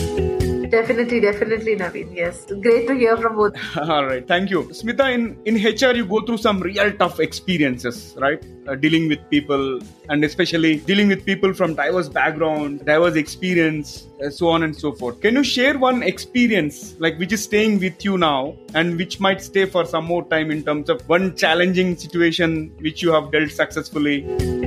Definitely, 0.73 1.21
definitely, 1.21 1.76
Naveen. 1.76 2.17
Yes, 2.17 2.47
great 2.62 2.87
to 2.88 2.95
hear 2.95 3.14
from 3.19 3.37
both. 3.37 3.55
All 3.76 4.07
right, 4.07 4.26
thank 4.26 4.49
you, 4.49 4.62
Smitha. 4.79 5.12
In 5.17 5.37
in 5.45 5.57
HR, 5.62 5.95
you 5.95 6.07
go 6.07 6.21
through 6.23 6.38
some 6.38 6.61
real 6.61 6.91
tough 7.02 7.21
experiences, 7.21 8.17
right? 8.25 8.43
Uh, 8.67 8.75
dealing 8.85 9.07
with 9.12 9.21
people, 9.35 9.81
and 10.09 10.25
especially 10.25 10.73
dealing 10.93 11.12
with 11.14 11.26
people 11.26 11.52
from 11.52 11.75
diverse 11.75 12.09
background, 12.09 12.87
diverse 12.87 13.17
experience, 13.25 14.07
uh, 14.25 14.31
so 14.31 14.49
on 14.49 14.62
and 14.62 14.75
so 14.85 14.93
forth. 15.02 15.21
Can 15.21 15.35
you 15.35 15.45
share 15.45 15.76
one 15.79 16.02
experience, 16.14 16.81
like 17.07 17.19
which 17.19 17.37
is 17.38 17.45
staying 17.50 17.79
with 17.87 18.02
you 18.09 18.17
now, 18.17 18.57
and 18.73 18.97
which 19.05 19.21
might 19.29 19.43
stay 19.50 19.67
for 19.76 19.85
some 19.95 20.07
more 20.14 20.25
time 20.35 20.50
in 20.59 20.64
terms 20.73 20.88
of 20.97 21.07
one 21.19 21.37
challenging 21.45 21.97
situation 22.07 22.59
which 22.88 23.02
you 23.02 23.12
have 23.12 23.31
dealt 23.31 23.50
successfully? 23.62 24.62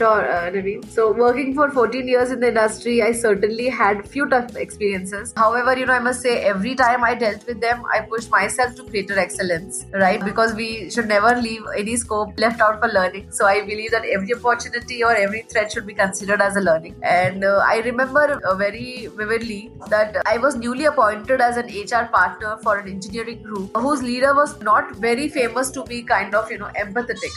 Uh. 0.00 0.50
So, 0.88 1.12
working 1.12 1.54
for 1.54 1.70
14 1.70 2.08
years 2.08 2.30
in 2.30 2.40
the 2.40 2.48
industry, 2.48 3.02
I 3.02 3.12
certainly 3.12 3.68
had 3.68 4.06
few 4.08 4.28
tough 4.28 4.56
experiences. 4.56 5.32
However, 5.36 5.76
you 5.78 5.86
know, 5.86 5.92
I 5.92 5.98
must 5.98 6.20
say, 6.20 6.42
every 6.42 6.74
time 6.74 7.04
I 7.04 7.14
dealt 7.14 7.46
with 7.46 7.60
them, 7.60 7.82
I 7.92 8.00
pushed 8.00 8.30
myself 8.30 8.74
to 8.76 8.84
greater 8.84 9.18
excellence, 9.18 9.86
right? 9.92 10.24
Because 10.24 10.54
we 10.54 10.90
should 10.90 11.08
never 11.08 11.34
leave 11.40 11.62
any 11.76 11.96
scope 11.96 12.38
left 12.38 12.60
out 12.60 12.80
for 12.80 12.88
learning. 12.88 13.30
So, 13.32 13.46
I 13.46 13.60
believe 13.60 13.90
that 13.90 14.04
every 14.04 14.34
opportunity 14.34 15.02
or 15.02 15.14
every 15.14 15.42
threat 15.42 15.72
should 15.72 15.86
be 15.86 15.94
considered 15.94 16.40
as 16.40 16.56
a 16.56 16.60
learning. 16.60 16.96
And 17.02 17.44
uh, 17.44 17.62
I 17.66 17.80
remember 17.84 18.40
uh, 18.44 18.54
very 18.56 19.08
vividly 19.16 19.72
that 19.88 20.16
I 20.26 20.38
was 20.38 20.56
newly 20.56 20.86
appointed 20.86 21.40
as 21.40 21.56
an 21.56 21.66
HR 21.66 22.06
partner 22.12 22.56
for 22.62 22.78
an 22.78 22.88
engineering 22.88 23.42
group 23.42 23.76
whose 23.76 24.02
leader 24.02 24.34
was 24.34 24.60
not 24.60 24.96
very 24.96 25.28
famous 25.28 25.70
to 25.72 25.84
be 25.84 26.02
kind 26.02 26.34
of, 26.34 26.50
you 26.50 26.58
know, 26.58 26.70
empathetic 26.78 27.30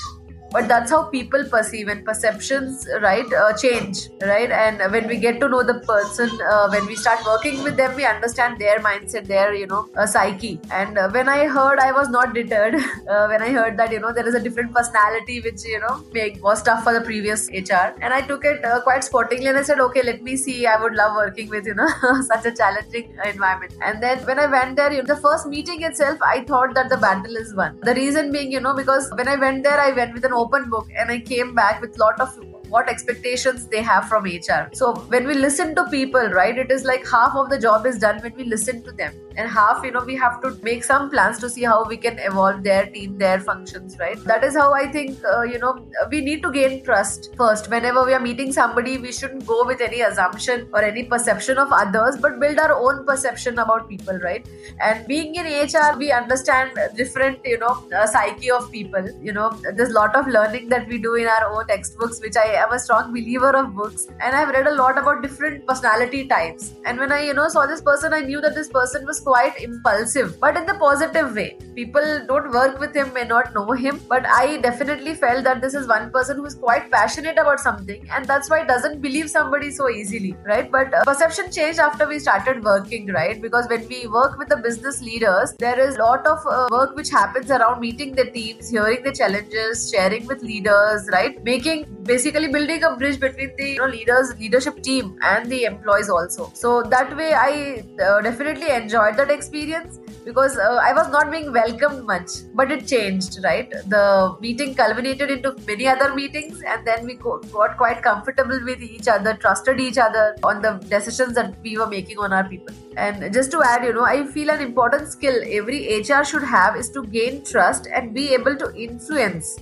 but 0.51 0.67
that's 0.67 0.91
how 0.91 1.03
people 1.03 1.43
perceive 1.49 1.87
and 1.87 2.05
perceptions 2.05 2.87
right 3.01 3.25
uh, 3.33 3.53
change 3.57 4.09
right? 4.21 4.51
And 4.51 4.91
when 4.91 5.07
we 5.07 5.17
get 5.17 5.39
to 5.39 5.49
know 5.49 5.63
the 5.63 5.79
person 5.81 6.29
uh, 6.41 6.69
when 6.69 6.85
we 6.85 6.95
start 6.95 7.19
working 7.25 7.63
with 7.63 7.77
them 7.77 7.95
we 7.95 8.05
understand 8.05 8.59
their 8.59 8.79
mindset 8.79 9.27
their 9.27 9.53
you 9.53 9.67
know 9.67 9.89
uh, 9.95 10.05
psyche. 10.05 10.59
And 10.71 10.97
uh, 10.97 11.09
when 11.11 11.29
i 11.29 11.45
heard 11.47 11.79
i 11.79 11.91
was 11.91 12.09
not 12.09 12.33
deterred. 12.33 12.75
Uh, 13.07 13.25
when 13.27 13.41
i 13.41 13.49
heard 13.51 13.77
that 13.77 13.91
you 13.91 13.99
know 13.99 14.11
there 14.11 14.27
is 14.27 14.35
a 14.35 14.39
different 14.39 14.73
personality 14.73 15.39
which 15.39 15.63
you 15.65 15.79
know 15.79 16.03
make, 16.11 16.43
was 16.43 16.61
tough 16.61 16.83
for 16.83 16.93
the 16.93 16.99
previous 17.01 17.47
hr 17.49 17.93
and 18.01 18.13
i 18.13 18.21
took 18.21 18.43
it 18.43 18.63
uh, 18.65 18.81
quite 18.81 19.03
sportingly 19.03 19.47
and 19.47 19.57
i 19.57 19.61
said 19.61 19.79
okay 19.79 20.03
let 20.03 20.21
me 20.21 20.35
see. 20.35 20.65
I 20.67 20.81
would 20.81 20.93
love 20.93 21.15
working 21.15 21.49
with 21.49 21.65
you 21.65 21.73
know 21.75 21.87
such 22.31 22.45
a 22.45 22.51
challenging 22.51 23.15
environment. 23.25 23.73
And 23.81 24.01
then 24.03 24.19
when 24.25 24.39
i 24.39 24.45
went 24.45 24.75
there 24.75 24.91
you 24.91 25.03
know, 25.03 25.13
the 25.15 25.21
first 25.21 25.47
meeting 25.47 25.83
itself 25.83 26.19
i 26.21 26.43
thought 26.43 26.73
that 26.75 26.89
the 26.89 26.97
battle 26.97 27.35
is 27.37 27.55
won. 27.55 27.79
The 27.81 27.93
reason 27.95 28.31
being 28.31 28.51
you 28.51 28.59
know 28.59 28.73
because 28.75 29.09
when 29.15 29.27
i 29.27 29.35
went 29.35 29.63
there 29.63 29.79
i 29.79 29.91
went 29.91 30.13
with 30.13 30.25
an 30.25 30.33
open 30.37 30.69
book 30.69 30.87
and 30.97 31.11
I 31.11 31.19
came 31.19 31.53
back 31.55 31.81
with 31.81 31.97
lot 31.99 32.19
of 32.21 32.37
what 32.69 32.89
expectations 32.89 33.67
they 33.67 33.81
have 33.81 34.07
from 34.07 34.23
HR. 34.25 34.69
So 34.73 34.95
when 35.07 35.27
we 35.27 35.33
listen 35.33 35.75
to 35.75 35.85
people, 35.89 36.27
right, 36.29 36.57
it 36.57 36.71
is 36.71 36.83
like 36.83 37.07
half 37.07 37.35
of 37.35 37.49
the 37.49 37.59
job 37.59 37.85
is 37.85 37.97
done 37.99 38.19
when 38.21 38.33
we 38.35 38.43
listen 38.43 38.83
to 38.83 38.91
them, 38.91 39.13
and 39.37 39.49
half, 39.49 39.83
you 39.83 39.91
know, 39.91 40.03
we 40.03 40.15
have 40.15 40.41
to 40.41 40.57
make 40.63 40.83
some 40.83 41.09
plans 41.09 41.39
to 41.39 41.49
see 41.49 41.63
how 41.63 41.85
we 41.85 41.97
can 41.97 42.17
evolve 42.19 42.63
their 42.63 42.87
team, 42.87 43.17
their 43.17 43.39
functions, 43.39 43.97
right? 43.99 44.21
That 44.23 44.43
is 44.43 44.55
how 44.55 44.73
I 44.73 44.91
think, 44.91 45.17
uh, 45.23 45.43
you 45.43 45.59
know, 45.59 45.87
we 46.11 46.21
need 46.21 46.41
to 46.43 46.51
gain 46.51 46.83
trust 46.83 47.35
first. 47.37 47.69
Whenever 47.69 48.03
we 48.05 48.13
are 48.13 48.19
meeting 48.19 48.51
somebody, 48.51 48.97
we 48.97 49.11
shouldn't 49.11 49.45
go 49.45 49.65
with 49.65 49.79
any 49.81 50.01
assumption 50.01 50.67
or 50.73 50.81
any 50.81 51.03
perception 51.03 51.57
of 51.57 51.71
others, 51.71 52.17
but 52.17 52.39
build 52.39 52.57
our 52.59 52.73
own 52.73 53.05
perception 53.05 53.59
about 53.59 53.87
people, 53.87 54.17
right? 54.19 54.47
And 54.81 55.05
being 55.07 55.35
in 55.35 55.45
HR, 55.45 55.97
we 55.97 56.11
understand 56.11 56.71
different, 56.95 57.39
you 57.45 57.59
know, 57.59 57.85
uh, 57.95 58.07
psyche 58.07 58.51
of 58.51 58.71
people. 58.71 59.07
You 59.21 59.33
know, 59.33 59.49
there's 59.75 59.91
a 59.91 59.93
lot 59.93 60.15
of 60.15 60.27
learning 60.27 60.69
that 60.69 60.87
we 60.87 60.97
do 60.97 61.15
in 61.15 61.27
our 61.27 61.51
own 61.53 61.67
textbooks, 61.67 62.19
which 62.21 62.35
I 62.35 62.47
am 62.63 62.71
a 62.71 62.79
strong 62.79 63.11
believer 63.11 63.51
of 63.55 63.75
books 63.75 64.07
and 64.21 64.35
I've 64.35 64.49
read 64.49 64.67
a 64.67 64.75
lot 64.75 64.97
about 64.97 65.21
different 65.21 65.65
personality 65.67 66.27
types. 66.27 66.73
And 66.85 66.99
when 66.99 67.11
I, 67.11 67.23
you 67.25 67.33
know, 67.33 67.47
saw 67.47 67.65
this 67.65 67.81
person, 67.81 68.13
I 68.13 68.21
knew 68.21 68.41
that 68.41 68.55
this 68.55 68.69
person 68.69 69.05
was 69.05 69.19
quite 69.19 69.59
impulsive, 69.61 70.39
but 70.39 70.57
in 70.57 70.65
the 70.65 70.75
positive 70.75 71.35
way. 71.35 71.57
People 71.75 72.25
don't 72.27 72.51
work 72.51 72.79
with 72.79 72.95
him, 72.95 73.13
may 73.13 73.23
not 73.23 73.53
know 73.53 73.71
him, 73.71 73.99
but 74.09 74.25
I 74.25 74.57
definitely 74.57 75.13
felt 75.13 75.43
that 75.43 75.61
this 75.61 75.73
is 75.73 75.87
one 75.87 76.09
person 76.11 76.37
who 76.37 76.45
is 76.45 76.55
quite 76.55 76.91
passionate 76.91 77.37
about 77.37 77.59
something, 77.59 78.07
and 78.15 78.25
that's 78.25 78.49
why 78.49 78.63
doesn't 78.63 79.01
believe 79.01 79.29
somebody 79.29 79.71
so 79.71 79.89
easily, 79.89 80.35
right? 80.45 80.71
But 80.71 80.93
uh, 80.93 81.03
perception 81.03 81.51
changed 81.51 81.79
after 81.79 82.07
we 82.07 82.19
started 82.19 82.63
working, 82.63 83.07
right? 83.07 83.41
Because 83.41 83.67
when 83.69 83.87
we 83.87 84.07
work 84.07 84.37
with 84.37 84.49
the 84.49 84.57
business 84.57 85.01
leaders, 85.01 85.53
there 85.59 85.79
is 85.79 85.95
a 85.95 85.99
lot 85.99 86.25
of 86.25 86.39
uh, 86.49 86.67
work 86.71 86.95
which 86.95 87.09
happens 87.09 87.51
around 87.51 87.79
meeting 87.79 88.15
the 88.15 88.25
teams, 88.25 88.69
hearing 88.69 89.03
the 89.03 89.11
challenges, 89.11 89.91
sharing 89.91 90.25
with 90.25 90.41
leaders, 90.41 91.07
right? 91.11 91.43
Making 91.43 91.85
basically 92.03 92.46
building 92.47 92.83
a 92.83 92.95
bridge 92.95 93.19
between 93.19 93.55
the 93.57 93.69
you 93.71 93.77
know, 93.77 93.85
leaders, 93.85 94.33
leadership 94.39 94.81
team, 94.81 95.17
and 95.21 95.49
the 95.49 95.65
employees 95.65 96.09
also. 96.09 96.51
So 96.53 96.83
that 96.83 97.15
way, 97.15 97.33
I 97.33 97.83
uh, 98.03 98.21
definitely 98.21 98.69
enjoyed 98.69 99.17
that 99.17 99.29
experience 99.29 99.99
because 100.25 100.57
uh, 100.57 100.79
I 100.83 100.93
was 100.93 101.09
not 101.09 101.31
being 101.31 101.51
welcomed 101.51 102.05
much, 102.05 102.29
but 102.53 102.71
it 102.71 102.87
changed, 102.87 103.39
right? 103.43 103.69
The 103.69 104.35
meeting 104.41 104.75
culminated 104.75 105.31
into 105.31 105.55
many 105.65 105.87
other 105.87 106.13
meetings, 106.13 106.61
and 106.61 106.85
then 106.85 107.05
we 107.05 107.15
got 107.15 107.77
quite 107.77 108.01
comfortable 108.01 108.59
with 108.63 108.81
each 108.81 109.07
other, 109.07 109.35
trusted 109.35 109.79
each 109.79 109.97
other 109.97 110.35
on 110.43 110.61
the 110.61 110.73
decisions 110.89 111.35
that 111.35 111.55
we 111.63 111.77
were 111.77 111.87
making 111.87 112.17
on 112.17 112.33
our 112.33 112.47
people. 112.47 112.75
And 112.97 113.31
just 113.33 113.51
to 113.51 113.61
add, 113.63 113.85
you 113.85 113.93
know, 113.93 114.05
I 114.05 114.25
feel 114.25 114.49
an 114.49 114.59
important 114.59 115.07
skill 115.09 115.41
every 115.45 115.99
HR 115.99 116.23
should 116.23 116.43
have 116.43 116.75
is 116.75 116.89
to 116.91 117.03
gain 117.03 117.43
trust 117.43 117.87
and 117.93 118.13
be 118.13 118.33
able 118.33 118.55
to 118.57 118.73
influence 118.75 119.59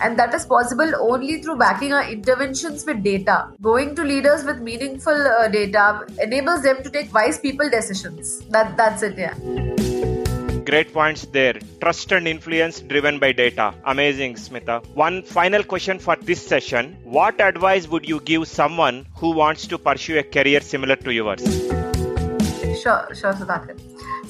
and 0.00 0.18
that 0.18 0.34
is 0.34 0.46
possible 0.46 0.92
only 1.00 1.42
through 1.42 1.56
backing 1.58 1.92
our 1.92 2.08
interventions 2.10 2.84
with 2.86 3.02
data. 3.02 3.48
Going 3.60 3.94
to 3.94 4.04
leaders 4.04 4.44
with 4.44 4.60
meaningful 4.60 5.14
uh, 5.14 5.48
data 5.48 6.06
enables 6.20 6.62
them 6.62 6.82
to 6.82 6.90
take 6.90 7.12
wise 7.12 7.38
people 7.38 7.68
decisions. 7.70 8.40
That 8.46 8.76
that's 8.76 9.02
it, 9.02 9.18
yeah. 9.18 9.34
Great 10.64 10.92
points 10.92 11.26
there. 11.26 11.54
Trust 11.80 12.10
and 12.10 12.26
influence 12.26 12.80
driven 12.80 13.20
by 13.20 13.30
data. 13.30 13.72
Amazing, 13.84 14.34
Smitha. 14.34 14.84
One 14.94 15.22
final 15.22 15.62
question 15.62 16.00
for 16.00 16.16
this 16.16 16.44
session. 16.44 16.96
What 17.04 17.40
advice 17.40 17.86
would 17.86 18.08
you 18.08 18.18
give 18.20 18.48
someone 18.48 19.06
who 19.14 19.30
wants 19.30 19.68
to 19.68 19.78
pursue 19.78 20.18
a 20.18 20.24
career 20.24 20.60
similar 20.60 20.96
to 20.96 21.12
yours? 21.12 21.42
Sure, 22.82 23.08
sure, 23.14 23.32
Sudhakar. 23.32 23.78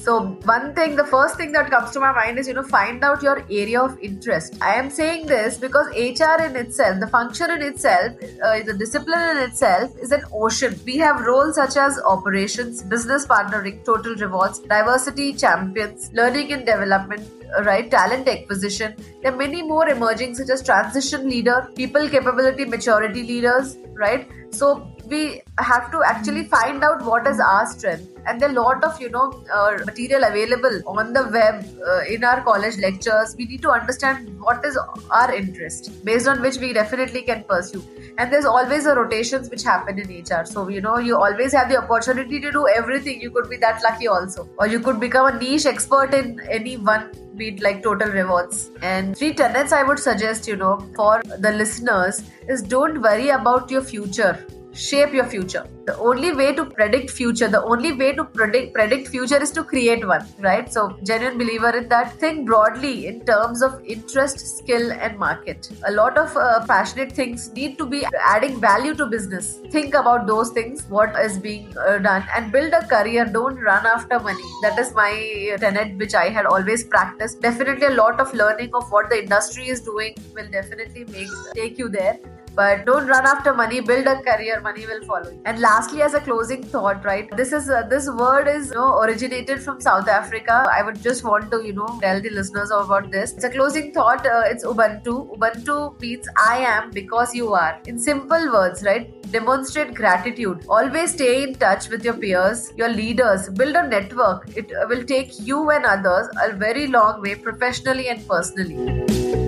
So, 0.07 0.21
one 0.45 0.73
thing, 0.73 0.95
the 0.95 1.03
first 1.03 1.35
thing 1.35 1.51
that 1.51 1.69
comes 1.69 1.91
to 1.91 1.99
my 1.99 2.13
mind 2.13 2.39
is, 2.39 2.47
you 2.47 2.53
know, 2.53 2.63
find 2.63 3.03
out 3.03 3.21
your 3.21 3.43
area 3.51 3.81
of 3.81 3.99
interest. 3.99 4.55
I 4.61 4.75
am 4.75 4.89
saying 4.89 5.25
this 5.25 5.57
because 5.57 5.87
HR 5.87 6.41
in 6.43 6.55
itself, 6.55 7.01
the 7.01 7.07
function 7.07 7.51
in 7.51 7.61
itself, 7.61 8.13
uh, 8.41 8.63
the 8.63 8.73
discipline 8.79 9.35
in 9.35 9.43
itself 9.49 9.91
is 10.01 10.13
an 10.13 10.21
ocean. 10.31 10.79
We 10.85 10.95
have 10.99 11.19
roles 11.25 11.55
such 11.55 11.75
as 11.75 11.99
operations, 12.05 12.83
business 12.83 13.25
partnering, 13.25 13.83
total 13.83 14.15
rewards, 14.15 14.59
diversity 14.59 15.33
champions, 15.33 16.09
learning 16.13 16.53
and 16.53 16.65
development, 16.65 17.27
uh, 17.57 17.63
right 17.63 17.89
talent 17.89 18.27
acquisition 18.27 18.93
there 19.21 19.31
are 19.31 19.37
many 19.37 19.61
more 19.61 19.87
emerging 19.87 20.35
such 20.35 20.49
as 20.49 20.61
transition 20.61 21.29
leader 21.29 21.71
people 21.75 22.09
capability 22.09 22.65
maturity 22.65 23.23
leaders 23.23 23.77
right 23.93 24.27
so 24.51 24.85
we 25.09 25.41
have 25.59 25.91
to 25.91 26.01
actually 26.05 26.45
find 26.45 26.83
out 26.83 27.03
what 27.03 27.27
is 27.27 27.39
our 27.39 27.65
strength. 27.65 28.09
And 28.25 28.41
there 28.41 28.49
are 28.49 28.51
a 28.51 28.61
lot 28.61 28.83
of 28.83 28.99
you 28.99 29.09
know 29.09 29.41
uh, 29.53 29.77
material 29.85 30.23
available 30.23 30.81
on 30.85 31.13
the 31.13 31.23
web 31.29 31.65
uh, 31.87 32.01
in 32.13 32.23
our 32.23 32.43
college 32.43 32.77
lectures. 32.77 33.35
We 33.37 33.45
need 33.45 33.61
to 33.61 33.71
understand 33.71 34.39
what 34.39 34.65
is 34.65 34.77
our 35.11 35.33
interest 35.33 36.03
based 36.03 36.27
on 36.27 36.41
which 36.41 36.57
we 36.57 36.73
definitely 36.73 37.21
can 37.21 37.43
pursue. 37.43 37.83
And 38.17 38.31
there's 38.31 38.45
always 38.45 38.85
a 38.85 38.95
rotations 38.95 39.49
which 39.49 39.63
happen 39.63 39.99
in 39.99 40.09
hr 40.09 40.45
so 40.45 40.67
you 40.67 40.81
know 40.81 40.97
you 40.97 41.15
always 41.15 41.53
have 41.53 41.69
the 41.69 41.77
opportunity 41.77 42.41
to 42.41 42.51
do 42.51 42.67
everything. 42.67 43.21
You 43.21 43.31
could 43.31 43.49
be 43.49 43.57
that 43.57 43.81
lucky 43.83 44.07
also. 44.07 44.49
Or 44.57 44.67
you 44.67 44.79
could 44.79 44.99
become 44.99 45.33
a 45.33 45.39
niche 45.39 45.65
expert 45.65 46.13
in 46.13 46.39
any 46.49 46.75
one 46.77 47.09
be 47.37 47.55
like 47.59 47.83
total 47.83 48.09
rewards. 48.09 48.71
And 48.81 49.15
three 49.15 49.33
tenets 49.33 49.71
i 49.71 49.83
would 49.83 49.99
suggest 49.99 50.47
you 50.47 50.55
know 50.57 50.77
for 50.95 51.21
the 51.47 51.51
listeners 51.51 52.23
is 52.49 52.61
don't 52.61 53.01
worry 53.01 53.29
about 53.29 53.69
your 53.71 53.83
future 53.83 54.45
shape 54.77 55.13
your 55.13 55.25
future. 55.25 55.65
The 55.85 55.97
only 55.97 56.33
way 56.33 56.53
to 56.53 56.65
predict 56.65 57.09
future 57.09 57.47
the 57.47 57.63
only 57.63 57.93
way 57.93 58.13
to 58.13 58.23
predict 58.23 58.73
predict 58.73 59.07
future 59.07 59.41
is 59.41 59.51
to 59.51 59.63
create 59.63 60.05
one 60.05 60.25
right? 60.39 60.71
So 60.71 60.97
genuine 61.03 61.37
believer 61.37 61.69
in 61.77 61.87
that 61.89 62.19
think 62.19 62.45
broadly 62.45 63.07
in 63.07 63.25
terms 63.25 63.61
of 63.61 63.81
interest 63.85 64.57
skill 64.57 64.91
and 64.91 65.17
market. 65.17 65.69
A 65.87 65.91
lot 65.91 66.17
of 66.17 66.35
uh, 66.35 66.65
passionate 66.67 67.11
things 67.11 67.49
need 67.53 67.77
to 67.77 67.85
be 67.85 68.05
adding 68.25 68.59
value 68.59 68.93
to 68.95 69.05
business. 69.05 69.59
Think 69.71 69.93
about 69.93 70.27
those 70.27 70.51
things 70.51 70.85
what 70.89 71.15
is 71.17 71.37
being 71.39 71.75
uh, 71.77 71.97
done 71.97 72.25
and 72.35 72.51
build 72.51 72.73
a 72.73 72.85
career. 72.85 73.25
Don't 73.25 73.55
run 73.55 73.85
after 73.85 74.19
money. 74.19 74.49
That 74.61 74.77
is 74.77 74.93
my 74.93 75.55
tenet 75.59 75.97
which 75.97 76.13
i 76.13 76.29
had 76.29 76.45
always 76.45 76.83
practiced. 76.83 77.41
Definitely 77.41 77.87
a 77.87 77.95
lot 78.01 78.19
of 78.19 78.33
learning 78.33 78.71
of 78.73 78.91
what 78.91 79.09
the 79.09 79.23
industry 79.23 79.69
is 79.69 79.81
doing 79.81 80.15
will 80.35 80.49
definitely 80.49 81.05
make 81.05 81.29
take 81.55 81.77
you 81.77 81.89
there 81.89 82.19
but 82.59 82.85
don't 82.85 83.07
run 83.07 83.25
after 83.31 83.53
money 83.53 83.79
build 83.79 84.07
a 84.07 84.15
career 84.27 84.59
money 84.61 84.85
will 84.91 85.03
follow 85.05 85.29
you. 85.31 85.41
And 85.45 85.59
lastly 85.59 86.01
as 86.01 86.13
a 86.13 86.19
closing 86.19 86.63
thought 86.63 87.05
right 87.05 87.29
this 87.37 87.51
is 87.51 87.69
uh, 87.69 87.83
this 87.83 88.09
word 88.09 88.47
is 88.47 88.69
you 88.69 88.75
know 88.75 88.99
originated 89.01 89.61
from 89.61 89.79
south 89.81 90.07
africa. 90.07 90.65
I 90.71 90.81
would 90.83 91.01
just 91.01 91.23
want 91.23 91.51
to 91.51 91.63
you 91.65 91.73
know 91.73 91.87
tell 92.01 92.21
the 92.21 92.29
listeners 92.29 92.71
about 92.71 93.11
this. 93.11 93.33
It's 93.33 93.43
a 93.43 93.49
closing 93.49 93.93
thought 93.93 94.25
uh, 94.25 94.43
it's 94.45 94.65
ubuntu. 94.65 95.15
Ubuntu 95.37 95.77
means 96.01 96.27
i 96.47 96.57
am 96.57 96.91
because 96.91 97.35
you 97.35 97.53
are. 97.53 97.79
In 97.85 97.99
simple 97.99 98.51
words 98.51 98.83
right 98.83 99.13
demonstrate 99.31 99.93
gratitude. 99.93 100.65
Always 100.69 101.13
stay 101.13 101.43
in 101.43 101.55
touch 101.55 101.89
with 101.89 102.03
your 102.03 102.15
peers 102.15 102.71
your 102.75 102.89
leaders. 102.89 103.49
Build 103.49 103.75
a 103.75 103.87
network. 103.87 104.49
It 104.55 104.71
will 104.89 105.03
take 105.03 105.39
you 105.39 105.69
and 105.69 105.85
others 105.85 106.27
a 106.43 106.53
very 106.53 106.87
long 106.87 107.21
way 107.21 107.35
professionally 107.35 108.07
and 108.09 108.27
personally 108.27 109.46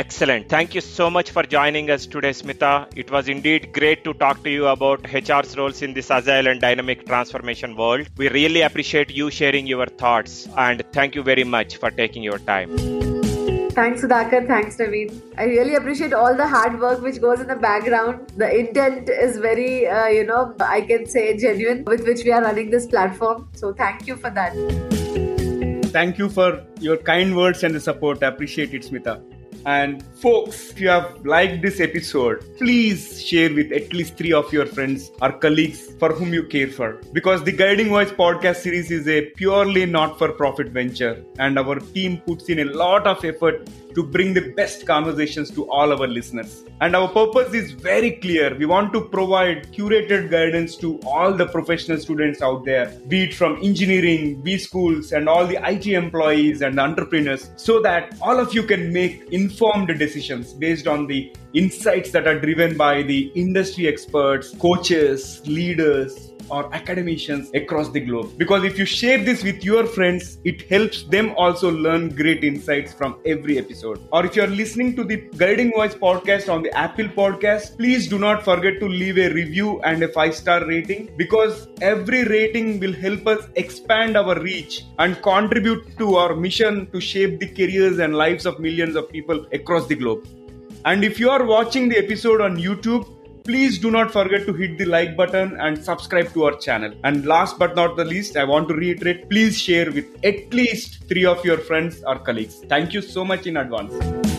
Excellent. 0.00 0.50
Thank 0.50 0.74
you 0.74 0.82
so 0.82 1.08
much 1.08 1.30
for 1.30 1.42
joining 1.42 1.90
us 1.90 2.04
today, 2.04 2.28
Smitha. 2.28 2.86
It 2.94 3.10
was 3.10 3.28
indeed 3.28 3.72
great 3.72 4.04
to 4.04 4.12
talk 4.12 4.42
to 4.44 4.50
you 4.50 4.66
about 4.66 5.02
HR's 5.04 5.56
roles 5.56 5.80
in 5.80 5.94
this 5.94 6.10
agile 6.10 6.48
and 6.48 6.60
dynamic 6.60 7.06
transformation 7.06 7.74
world. 7.76 8.06
We 8.18 8.28
really 8.28 8.60
appreciate 8.60 9.10
you 9.10 9.30
sharing 9.30 9.66
your 9.66 9.86
thoughts 9.86 10.48
and 10.54 10.84
thank 10.92 11.14
you 11.14 11.22
very 11.22 11.44
much 11.44 11.78
for 11.78 11.90
taking 11.90 12.22
your 12.22 12.36
time. 12.40 12.76
Thanks, 13.70 14.02
Sudhakar. 14.02 14.46
Thanks, 14.46 14.76
Naveen. 14.76 15.14
I 15.38 15.44
really 15.44 15.76
appreciate 15.76 16.12
all 16.12 16.36
the 16.36 16.46
hard 16.46 16.78
work 16.78 17.00
which 17.00 17.18
goes 17.18 17.40
in 17.40 17.46
the 17.46 17.56
background. 17.56 18.32
The 18.36 18.54
intent 18.54 19.08
is 19.08 19.38
very, 19.38 19.86
uh, 19.86 20.08
you 20.08 20.24
know, 20.24 20.54
I 20.60 20.82
can 20.82 21.06
say 21.06 21.38
genuine 21.38 21.84
with 21.86 22.04
which 22.06 22.22
we 22.22 22.32
are 22.32 22.42
running 22.42 22.68
this 22.68 22.86
platform. 22.86 23.48
So, 23.54 23.72
thank 23.72 24.06
you 24.06 24.16
for 24.16 24.28
that. 24.28 24.52
Thank 25.96 26.18
you 26.18 26.28
for 26.28 26.62
your 26.80 26.98
kind 26.98 27.34
words 27.34 27.64
and 27.64 27.74
the 27.74 27.80
support. 27.80 28.22
I 28.22 28.26
appreciate 28.26 28.74
it, 28.74 28.82
Smitha. 28.82 29.35
And 29.64 30.02
folks, 30.16 30.70
if 30.70 30.80
you 30.80 30.88
have 30.88 31.24
liked 31.24 31.62
this 31.62 31.80
episode, 31.80 32.44
please 32.58 33.22
share 33.22 33.52
with 33.52 33.72
at 33.72 33.92
least 33.92 34.16
three 34.16 34.32
of 34.32 34.52
your 34.52 34.66
friends 34.66 35.10
or 35.22 35.32
colleagues 35.32 35.90
for 35.98 36.12
whom 36.12 36.34
you 36.34 36.44
care 36.44 36.68
for. 36.68 37.00
Because 37.12 37.42
the 37.42 37.52
Guiding 37.52 37.88
Voice 37.88 38.10
podcast 38.10 38.56
series 38.56 38.90
is 38.90 39.08
a 39.08 39.22
purely 39.30 39.86
not 39.86 40.18
for 40.18 40.30
profit 40.32 40.68
venture, 40.68 41.24
and 41.38 41.58
our 41.58 41.80
team 41.80 42.18
puts 42.18 42.48
in 42.48 42.60
a 42.60 42.64
lot 42.64 43.06
of 43.06 43.24
effort 43.24 43.68
to 43.96 44.02
bring 44.02 44.34
the 44.34 44.52
best 44.52 44.86
conversations 44.86 45.50
to 45.50 45.68
all 45.70 45.90
our 45.90 46.06
listeners. 46.06 46.64
And 46.82 46.94
our 46.94 47.08
purpose 47.08 47.54
is 47.54 47.72
very 47.72 48.12
clear. 48.12 48.54
We 48.54 48.66
want 48.66 48.92
to 48.92 49.00
provide 49.00 49.72
curated 49.72 50.30
guidance 50.30 50.76
to 50.76 51.00
all 51.06 51.32
the 51.32 51.46
professional 51.46 51.98
students 51.98 52.42
out 52.42 52.66
there, 52.66 52.92
be 53.08 53.24
it 53.24 53.34
from 53.34 53.56
engineering, 53.62 54.42
B 54.42 54.58
schools, 54.58 55.12
and 55.12 55.28
all 55.28 55.46
the 55.46 55.58
IT 55.66 55.86
employees 55.86 56.60
and 56.60 56.78
entrepreneurs, 56.78 57.50
so 57.56 57.80
that 57.80 58.14
all 58.20 58.38
of 58.38 58.54
you 58.54 58.64
can 58.64 58.92
make 58.92 59.24
informed 59.32 59.88
decisions 59.98 60.52
based 60.52 60.86
on 60.86 61.06
the 61.06 61.34
insights 61.54 62.10
that 62.10 62.26
are 62.26 62.38
driven 62.38 62.76
by 62.76 63.02
the 63.02 63.32
industry 63.34 63.88
experts, 63.88 64.54
coaches, 64.58 65.40
leaders, 65.46 66.32
or 66.50 66.72
academicians 66.74 67.50
across 67.54 67.90
the 67.90 68.00
globe. 68.00 68.36
Because 68.36 68.64
if 68.64 68.78
you 68.78 68.84
share 68.84 69.18
this 69.18 69.42
with 69.42 69.64
your 69.64 69.86
friends, 69.86 70.38
it 70.44 70.62
helps 70.70 71.04
them 71.04 71.34
also 71.36 71.70
learn 71.70 72.08
great 72.14 72.44
insights 72.44 72.92
from 72.92 73.16
every 73.24 73.58
episode. 73.58 74.06
Or 74.12 74.24
if 74.24 74.36
you're 74.36 74.46
listening 74.46 74.96
to 74.96 75.04
the 75.04 75.16
Guiding 75.36 75.72
Voice 75.72 75.94
podcast 75.94 76.52
on 76.52 76.62
the 76.62 76.72
Apple 76.76 77.08
podcast, 77.08 77.76
please 77.76 78.08
do 78.08 78.18
not 78.18 78.44
forget 78.44 78.80
to 78.80 78.88
leave 78.88 79.18
a 79.18 79.32
review 79.32 79.80
and 79.82 80.02
a 80.02 80.08
five 80.08 80.34
star 80.34 80.66
rating 80.66 81.10
because 81.16 81.68
every 81.80 82.24
rating 82.24 82.80
will 82.80 82.92
help 82.92 83.26
us 83.26 83.48
expand 83.56 84.16
our 84.16 84.38
reach 84.40 84.84
and 84.98 85.20
contribute 85.22 85.96
to 85.98 86.16
our 86.16 86.34
mission 86.34 86.90
to 86.92 87.00
shape 87.00 87.40
the 87.40 87.48
careers 87.48 87.98
and 87.98 88.14
lives 88.14 88.46
of 88.46 88.58
millions 88.60 88.96
of 88.96 89.10
people 89.10 89.46
across 89.52 89.86
the 89.86 89.94
globe. 89.94 90.26
And 90.84 91.02
if 91.02 91.18
you 91.18 91.30
are 91.30 91.44
watching 91.44 91.88
the 91.88 91.98
episode 91.98 92.40
on 92.40 92.56
YouTube, 92.56 93.15
Please 93.46 93.78
do 93.78 93.92
not 93.92 94.10
forget 94.10 94.44
to 94.44 94.52
hit 94.52 94.76
the 94.76 94.86
like 94.86 95.16
button 95.16 95.56
and 95.60 95.82
subscribe 95.82 96.32
to 96.32 96.46
our 96.46 96.56
channel. 96.56 96.92
And 97.04 97.24
last 97.26 97.60
but 97.60 97.76
not 97.76 97.96
the 97.96 98.04
least, 98.04 98.36
I 98.36 98.42
want 98.42 98.68
to 98.68 98.74
reiterate 98.74 99.30
please 99.30 99.56
share 99.56 99.92
with 99.92 100.06
at 100.24 100.52
least 100.52 101.04
three 101.08 101.24
of 101.24 101.44
your 101.44 101.58
friends 101.58 102.02
or 102.04 102.18
colleagues. 102.18 102.64
Thank 102.68 102.92
you 102.92 103.02
so 103.02 103.24
much 103.24 103.46
in 103.46 103.56
advance. 103.56 104.35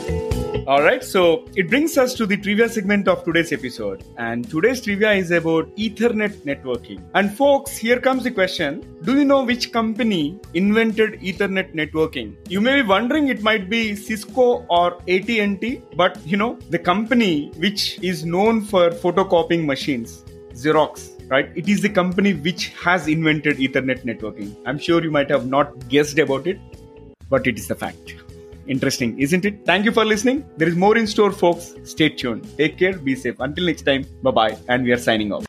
All 0.67 0.82
right, 0.82 1.01
so 1.01 1.45
it 1.56 1.69
brings 1.69 1.97
us 1.97 2.13
to 2.15 2.25
the 2.25 2.36
trivia 2.36 2.67
segment 2.67 3.08
of 3.08 3.23
today's 3.23 3.53
episode. 3.53 4.03
And 4.17 4.49
today's 4.49 4.82
trivia 4.82 5.13
is 5.13 5.32
about 5.32 5.73
Ethernet 5.77 6.41
networking. 6.43 7.01
And 7.13 7.34
folks, 7.34 7.77
here 7.77 8.01
comes 8.01 8.25
the 8.25 8.32
question 8.32 8.82
Do 9.03 9.17
you 9.17 9.23
know 9.23 9.45
which 9.45 9.71
company 9.71 10.38
invented 10.56 11.21
Ethernet 11.21 11.73
networking? 11.73 12.36
You 12.49 12.60
may 12.60 12.82
be 12.82 12.86
wondering 12.86 13.30
it 13.30 13.41
might 13.41 13.69
be 13.69 13.95
Cisco 13.95 14.65
or 14.69 14.95
AT&T, 15.08 15.84
but 15.95 16.19
you 16.27 16.36
know, 16.36 16.60
the 16.69 16.80
company 16.80 17.49
which 17.56 17.97
is 18.03 18.25
known 18.25 18.62
for 18.62 18.89
photocopying 18.89 19.63
machines, 19.63 20.25
Xerox, 20.51 21.30
right? 21.30 21.49
It 21.56 21.69
is 21.69 21.82
the 21.82 21.88
company 22.03 22.34
which 22.34 22.73
has 22.84 23.08
invented 23.08 23.56
Ethernet 23.60 24.03
networking. 24.03 24.53
I'm 24.65 24.80
sure 24.80 25.01
you 25.01 25.12
might 25.12 25.30
have 25.30 25.47
not 25.47 25.88
guessed 25.88 26.19
about 26.19 26.45
it, 26.45 26.60
but 27.30 27.47
it 27.47 27.58
is 27.58 27.69
the 27.69 27.75
fact. 27.75 28.15
Interesting, 28.67 29.17
isn't 29.19 29.45
it? 29.45 29.65
Thank 29.65 29.86
you 29.86 29.91
for 29.91 30.03
listening. 30.03 30.45
There 30.58 30.67
is 30.67 30.75
more 30.75 30.97
in 30.97 31.08
store, 31.08 31.32
folks. 31.32 31.73
Stay 31.84 32.10
tuned. 32.10 32.45
Take 32.58 32.77
care, 32.77 32.97
be 32.97 33.15
safe. 33.15 33.39
Until 33.39 33.65
next 33.65 33.84
time, 33.84 34.06
bye 34.21 34.32
bye. 34.32 34.58
And 34.67 34.84
we 34.84 34.91
are 34.91 34.97
signing 34.97 35.32
off. 35.32 35.45